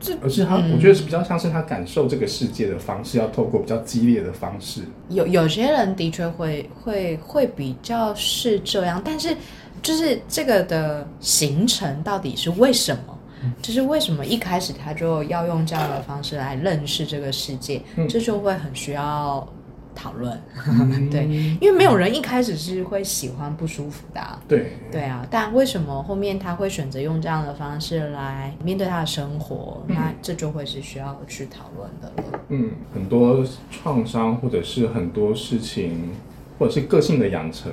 [0.03, 4.81] 这而是他，嗯我觉得是比较像是他感受这个世界的方式，要透过比较激烈的方式。
[5.09, 9.35] 有有些人的确会会会比较是这样，但是
[9.81, 13.17] 就是这个的形成到底是为什么？
[13.61, 17.81] 就是为什么一开始他就要用这样的方式来认识这个世界？
[17.95, 19.47] 嗯这就会很需要
[19.95, 20.39] 讨论。
[20.67, 21.25] 嗯 对，
[21.61, 29.83] 因为没有人一开始是会喜欢不舒服的啊、对，对啊，但为什么后面他会选择用这样的方式来面对他的生活？
[29.87, 32.39] 嗯那这就会是需要去讨论的了。
[32.49, 36.11] 嗯，很多创伤或者是很多事情，
[36.57, 37.71] 或者是个性的养成，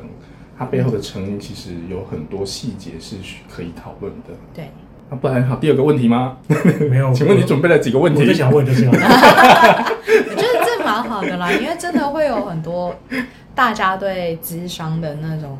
[0.58, 3.16] 它背后的成因其实有很多细节是
[3.48, 4.34] 可以讨论的。
[4.54, 4.70] 对，
[5.08, 6.36] 那不然好，第二个问题吗？
[6.90, 7.12] 没有？
[7.14, 8.34] 请问你准备了几个问题我最？
[8.34, 8.84] 想问 就是
[11.00, 12.94] 蛮好的啦， 因为真的会有很多
[13.54, 15.56] 大家对智商的那种。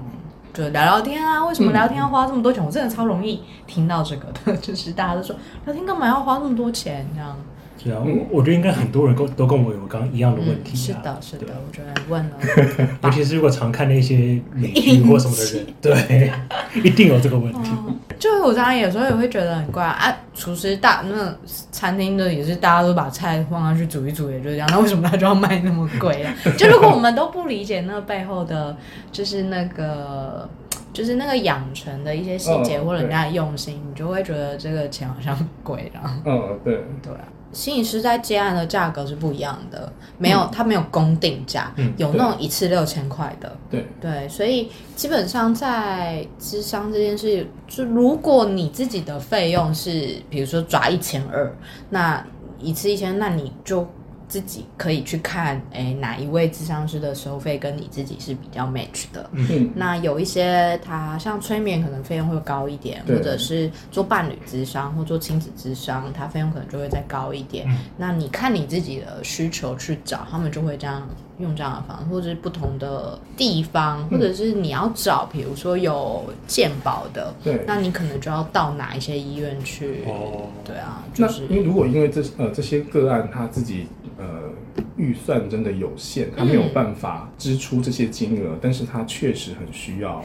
[0.52, 2.62] 就聊聊天啊，为什么聊天要花这么多钱？
[2.64, 5.34] 我真的超容易听到这个的， 就是大家都说
[5.64, 7.36] 聊天干嘛要花那么多钱这样。
[7.82, 12.36] 是啊，我我觉得应该很多人跟都跟我有刚刚一样的问题、啊嗯，是的，是的，我觉得问了，
[13.02, 16.32] 尤其是如果常看那些美剧或什么的人， 对，
[16.84, 17.70] 一定有这个问题。
[17.70, 21.34] 哦就是我常常有时候也会觉得很怪啊，厨师大那
[21.72, 26.34] 餐厅的也是大家都把菜放上去煮一煮，也就这样，那为什么他就要卖那么贵啊？
[26.58, 28.76] 就如果我们都不理解那背后的，
[29.10, 30.46] 就是那个。
[30.92, 36.00] 就是那个养成的一些细节哦或者人家的用心，你就会觉得这个钱好像很贵了。
[36.24, 37.22] 嗯，对，对啊，
[37.52, 51.52] 心理师在接案的价格是不一样的，没有、他没有公定价，嗯有那种一次六千块的，对，对，所以基本上在智商这件事，就如果你自己的费用是比如说抓一千二，
[51.88, 52.24] 那
[52.60, 53.88] 一次一千，那你就
[54.30, 59.28] 自己可以去看，哎，哪一位智商师的收费跟你自己是比较 match 的。
[59.32, 67.66] 嗯，那有一些他像催眠，可能费用会高一点，或者是做伴侣智商或做亲子智商，他费用可能就会再高一点。
[67.68, 71.06] 嗯那你看你自己的需求去找，他们就会这样
[71.38, 77.64] 用这样的方式，或者是不同的地方，或者是你要找，比如说有健保的，对。
[77.66, 80.04] 那你可能就要到哪一些医院去。
[80.06, 83.86] 哦对啊，那就是因为如果因为这呃这些个案他自己
[84.20, 84.50] 呃
[84.96, 90.22] 预算真的有限，他没有办法支出这些金额，但是他确实很需要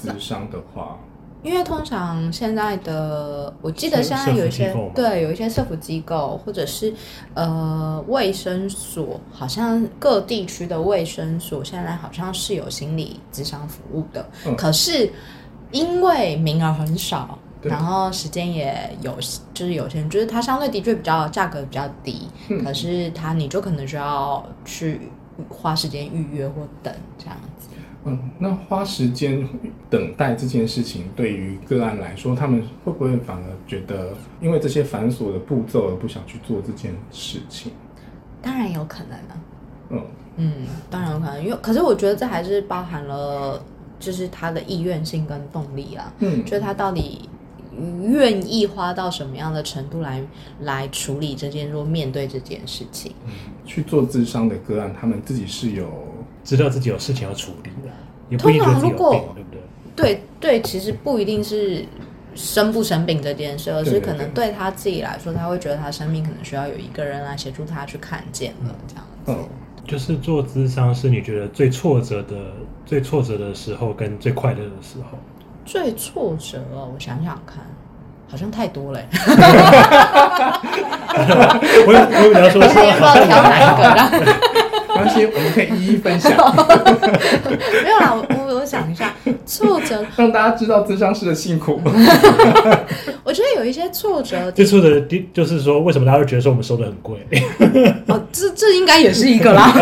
[0.00, 0.98] 咨商的话，
[1.42, 6.92] 因为通常现在的，我记得现在有一些对有一些社福机构，或者是
[7.34, 14.56] 呃卫生所，好像各地区的卫生所现在好像是有心理咨商服务的，嗯。
[14.56, 15.10] 可是
[15.70, 17.38] 因为名额很少。
[17.60, 17.70] 对。
[17.70, 19.12] 然后时间也有，
[19.52, 22.64] 就是有限，就是它相对的确比较价格比较低，嗯。
[22.64, 25.00] 可是它你就可能需要去
[25.48, 27.68] 花时间预约或等这样子。
[28.04, 29.46] 嗯，那花时间
[29.90, 37.72] 等待这件事情，对于个案来说，他们会不会反而觉得因为这些繁琐的步骤而不想去做这件事情？
[38.40, 39.42] 当然有可能啊，
[39.90, 40.02] 嗯，
[40.36, 40.52] 嗯，
[40.88, 43.60] 当然有可能，因为可是我觉得这还是包含了
[43.98, 46.44] 就是他的意愿性跟动力啊，嗯。
[46.44, 47.28] 就是他到底
[48.02, 50.22] 愿意花到什么样的程度来
[50.60, 53.12] 来处理这件或面对这件事情。
[53.64, 55.88] 去做智商的个案，他们自己是有
[56.42, 57.90] 知道自己有事情要处理的，
[58.30, 59.60] 也不一定如病，对不对？
[59.94, 61.84] 对对，其实不一定是
[62.34, 69.32] 生不生病这件事，而是可能对他自己来说，他会觉得他生命可能需要有一个人来协助他去看见了这样子。
[69.32, 69.48] 嗯
[69.86, 72.52] 就是做智商是你觉得最挫折的、
[72.84, 75.16] 最挫折的时候跟最快乐的时候。
[75.68, 77.58] 最挫折哦，我想想看，
[78.30, 78.98] 好像太多了，
[81.86, 84.08] 我有我有你要说我现在不知道挑哪一个啦。
[84.88, 86.30] 没关系，我们可以一一分享，
[87.84, 88.16] 没有啦，
[88.68, 89.14] 我我我想一下，
[89.46, 91.80] 挫折，让大家知道咨商师的辛苦。
[93.24, 95.00] 我觉得有一些挫折， 最初的
[95.32, 97.18] 就是说，为什么大家会觉得说我们收的很贵？
[98.08, 99.72] 哦，这这应该也是一个啦。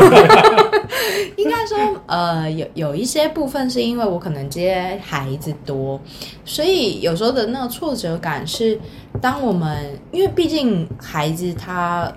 [1.36, 1.76] 应该说，
[2.06, 6.00] 呃，有有一些部分是因为我可能接孩子多，
[6.44, 8.78] 所以有时候的那个挫折感是，
[9.20, 12.10] 当我们因为毕竟孩子他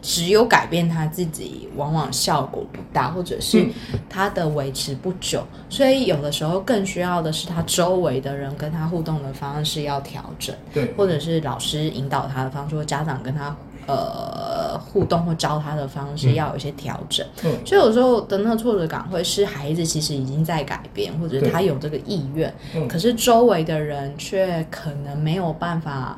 [0.00, 3.70] 只有改变他自己，往往效果不大，或者是嗯
[4.08, 10.54] 他的维持不久，所以有的时候更需要的是他周围的人跟他互动的方式要调整。
[10.72, 13.54] 对，或者是老师引导他的方式，或家长跟他
[13.86, 17.26] 呃互动或教他的方式嗯要有一些调整。
[17.44, 26.16] 嗯所以有时候的那个挫折感会是孩子其实已经在改变，或者是他有这个意愿，嗯可是周围的人却可能没有办法。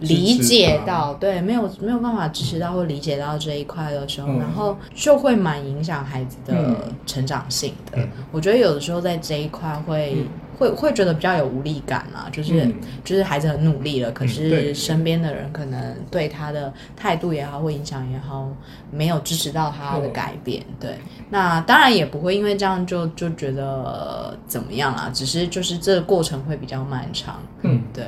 [0.00, 4.38] 理解到，对，没有没有办法支持到或理解到这一块的时候，嗯。
[4.38, 6.76] 然后就会蛮影响孩子的嗯。
[7.06, 7.98] 成长性的。
[7.98, 8.08] 嗯。
[8.30, 18.48] 我觉得有的时候在这一块会、嗯会会觉得比较有无力感啊，就是、嗯就是孩子很努力了，可是身边的人可能对他的态度也好或影响也好，
[18.90, 20.62] 没有支持到他的改变。
[20.80, 20.96] 对，
[21.30, 27.40] 那当然也不会因为这样就就觉得、呃怎么样啊，只是就是这个过程会比较漫长。
[27.62, 28.04] 嗯，对，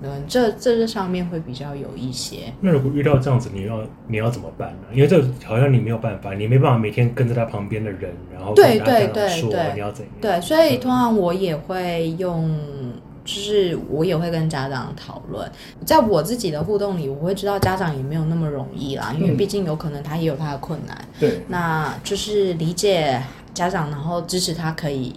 [0.00, 2.52] 嗯，这这这上面会比较有一些。
[2.60, 4.88] 那如果遇到这样子，你要你要怎么办呢？
[4.94, 10.14] 因为这好像你没有办法，你没办法每天跟着他旁边的人，然后对对对说对你要怎样？
[10.20, 12.50] 对，所以通常我也会用，
[13.24, 15.50] 就是我也会跟家长讨论，
[15.84, 19.36] 在我自己的互动里，我会知道家长也没有那么容易啦，因为嗯。
[19.36, 23.22] 毕竟有可能他也有他的困难，对，那就是理解
[23.54, 25.14] 家长，然后支持他可以。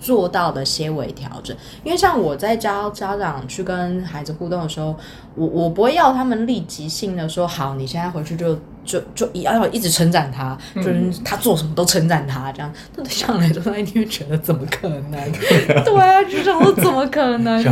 [0.00, 4.96] 做到的些微调整，因为像我在教家长去跟孩子互动的时候，
[5.34, 15.20] 我我不会要他们立即性的说好，你现在回去就就就要一直称赞他，嗯就是他做什么都称赞他，这样，那对象来说，他一定会觉得怎么可能？
[15.84, 17.62] 对啊，就想说怎么可能？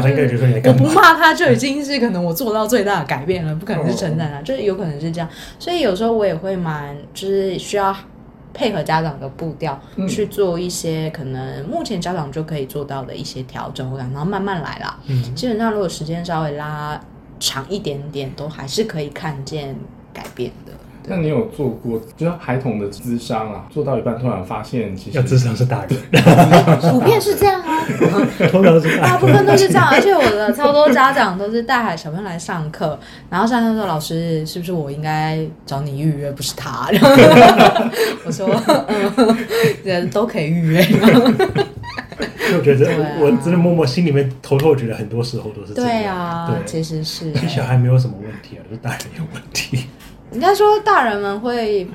[0.64, 0.84] 我不？
[0.88, 5.28] 骂他就已经是可能我做到最大的改变了，不可能是称赞他，就是有可能是这样。
[5.58, 7.94] 所以有时候我也会蛮就是需要
[8.58, 14.98] 配合家长的步调、嗯去做一些可能目前家长就可以做到的一些调整，然后慢慢来啦。
[15.06, 17.00] 嗯，基本上如果时间稍微拉
[17.38, 19.76] 长一点点，都还是可以看见
[20.12, 20.72] 改变的。
[21.08, 23.64] 那你有做过就是孩童的智商啊？
[23.70, 25.98] 做到一半突然发现，其实要智商是大人，
[26.92, 27.86] 普遍是这样啊，
[28.50, 29.26] 通常是大大部。
[29.26, 32.98] 分都是这样，而且我的超多家长都是带孩小朋友来上课，
[33.30, 36.88] 然后上课说老师是不是我应该找你预约，不是他？
[36.90, 37.10] 然 后
[38.24, 38.48] 我说
[39.16, 39.36] 嗯，
[39.84, 40.82] 人都可以预约。
[40.82, 42.86] 所以我觉得
[43.20, 45.90] 我真的默默心里面偷偷觉得很多时候都是这样。
[45.90, 49.86] 对啊，对，其实是其实小孩没有什么问题啊，就是大人有问题。
[50.32, 51.86] 应该说大人们会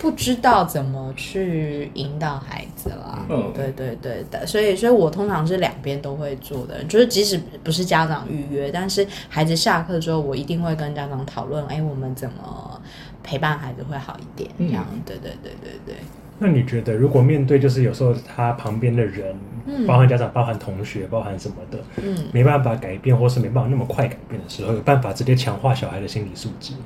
[0.00, 3.26] 不知道怎么去引导孩子啦。
[3.30, 12.80] 嗯对对对的，所以所以我通常是两边都会做的，就是即使不是家长预约，但是孩子下课之后，我一定会跟家长讨论，哎，我们怎么
[13.22, 14.86] 陪伴孩子会好一点，这样。
[15.04, 15.94] 对对对对对。
[16.38, 19.34] 那你觉得，如果面对就是有时候他旁边的人，
[19.66, 26.78] 嗯包含家长、包含同学、包含什么的，嗯，没办法改变，或是没办法那么快改变的时候，有办法直接强化小孩的心理素质吗？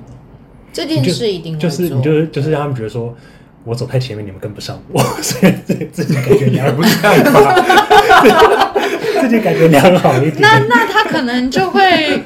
[0.73, 1.69] 这件事一定会做。
[1.69, 3.15] 就是你就是就是让他们觉得说，
[3.63, 8.73] 我走太前面，你们跟不上我， 所以自己自己感觉良不是 这样吧？
[9.21, 10.41] 自己感觉良好一点。
[10.41, 12.21] 那那他可能就会，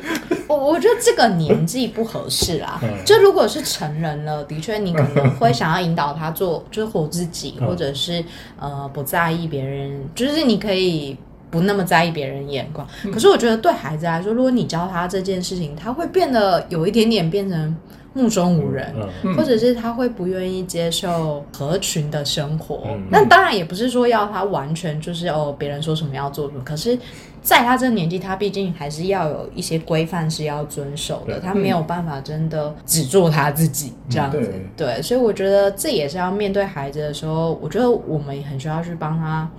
[0.47, 2.79] 我我觉得这个年纪不合适啦。
[2.81, 8.23] 嗯就如果是成人了，的确你可能会想要引导他做，就是活自己，嗯或者是
[8.59, 11.15] 呃不在意别人，就是你可以。
[11.49, 17.73] 不那么在意别人眼光，可是我觉得对孩子来说，如果你教他这件事情，他会变得有一点点变成
[18.13, 18.93] 目中无人，
[19.35, 22.83] 或者是他会不愿意接受合群的生活。
[22.87, 26.63] 嗯那当然也不是说要他完全就是哦，别人说什么要做什么。
[26.63, 26.97] 可是，
[27.41, 34.39] 在他这个年纪，他毕竟还是要有一些规范是要遵守的，对他没有办法真的只做他自己这样子。
[34.53, 39.49] 嗯对，所以我觉得这也是要面对孩子的时候，我觉得我们也很需要去帮他。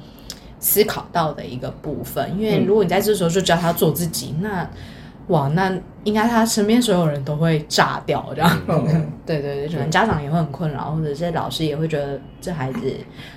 [0.60, 4.68] 思考到的一个部分，因为嗯如果你在这时候就教他做自己，那
[5.28, 5.72] 哇，那
[6.04, 8.60] 应该他身边所有人都会炸掉这样。
[8.66, 12.80] 嗯， 对对对，可能家长也会很困扰，或者是老师也会觉得这孩子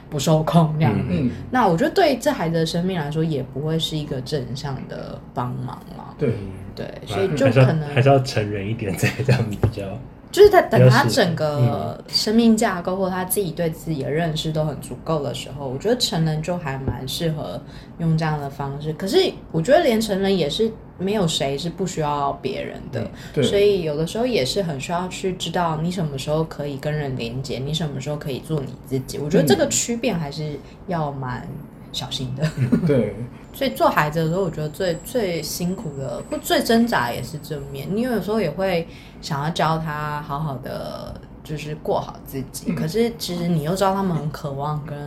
[0.09, 0.93] 不受控这样。
[0.95, 6.15] 嗯嗯，那我觉得对这孩子的生命来说，也不会是一个正向的帮忙了。
[6.17, 6.33] 对，
[6.75, 9.83] 对，所以就可能还是要成人一点，再这样比较。
[10.31, 17.61] 就是他等他整个生命架构或他自己对自己的认识都很足够的时候，我觉得成人就还蛮适合
[17.99, 18.93] 用这样的方式。
[18.93, 29.17] 可是我觉得连成人也是没有谁是不需要别人的，所以有的时候也是很需要去知道你什么时候可以跟人连接，你什么时候可以做你自己。
[29.17, 30.57] 我觉得这个区别还是
[30.87, 31.47] 要蛮
[31.91, 32.47] 小心的。
[32.87, 33.15] 对，
[33.53, 37.87] 所以做孩子的时候，我觉得最最辛苦的或最挣扎也是正面。
[37.89, 38.87] 你有时候也会
[39.21, 42.71] 想要教他好好的，就是过好自己。
[42.73, 44.97] 可是其实你又知道他们很渴望跟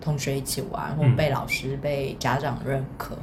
[0.00, 3.16] 同学一起玩，或被老师、被家长认可。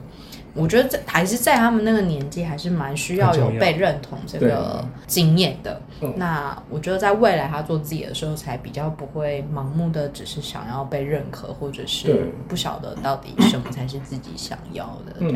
[0.57, 5.79] 我觉得在还是在他们那个年纪，还是蛮需要有被认同这个经验的。
[6.01, 6.13] 嗯。
[6.17, 11.87] 那我觉得在未来他做自己的时候，才比较不会盲目的只是想要被认可，或者对。
[11.87, 15.33] 是不晓得到底什么才是自己想要的。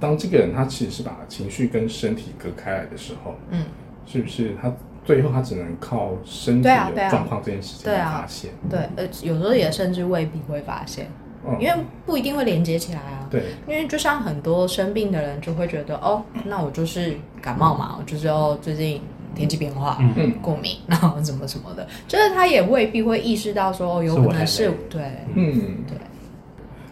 [0.00, 3.64] 当这个人他其实是把情绪跟身体隔开来的时候，嗯，
[4.06, 4.72] 是不是他
[5.04, 8.50] 最后他只能靠身体的状况这件事情对啊来发现？
[8.70, 11.10] 对，呃，有时候也甚至未必会发现，
[11.50, 11.74] 嗯因为
[12.06, 13.26] 不一定会连接起来啊。
[13.30, 19.00] 对，因为就像很多生病的人就会觉得，哦，那我就是感冒嘛，我就是要最近
[19.34, 20.12] 天气变化，嗯。
[20.16, 20.32] 嗯。
[20.40, 25.02] 过敏， 然后什么什么的，就是他也未必会意识到说，哦，有可能是对
[25.34, 25.54] 嗯，
[25.86, 25.96] 对。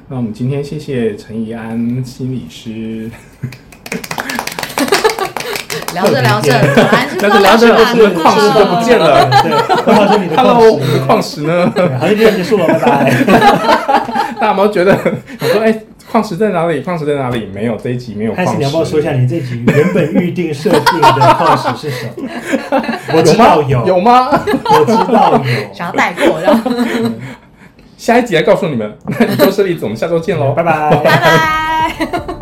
[0.09, 3.11] 那我们今天谢谢陈怡安心理师，
[5.97, 6.51] 聊着聊着，
[7.21, 9.51] 聊着聊着说我们的 矿石就不见了对，
[9.85, 11.73] 刚好是你的矿 Hello，石我们的矿石呢？
[11.75, 13.11] 对好，就这样结束了，拜拜。
[14.39, 14.93] 大家有没有觉得？
[15.41, 15.75] 我说，哎、
[16.11, 16.83] 矿石在哪里？
[16.83, 17.49] 矿石在哪里？
[17.55, 18.53] 没有，这一集没有矿石。
[18.53, 22.29] 开始你要不要说一下你这集原本预定设定的矿石是什么？
[23.17, 23.63] 我知道？
[23.63, 24.29] 有，有吗？
[24.31, 25.75] 我知道有。
[25.75, 26.71] 想要带过，然后
[27.97, 28.93] 下一集来告诉你们。
[29.09, 30.91] 宇宙设立子，我们下周见喽，拜拜。
[30.91, 32.36] 拜拜。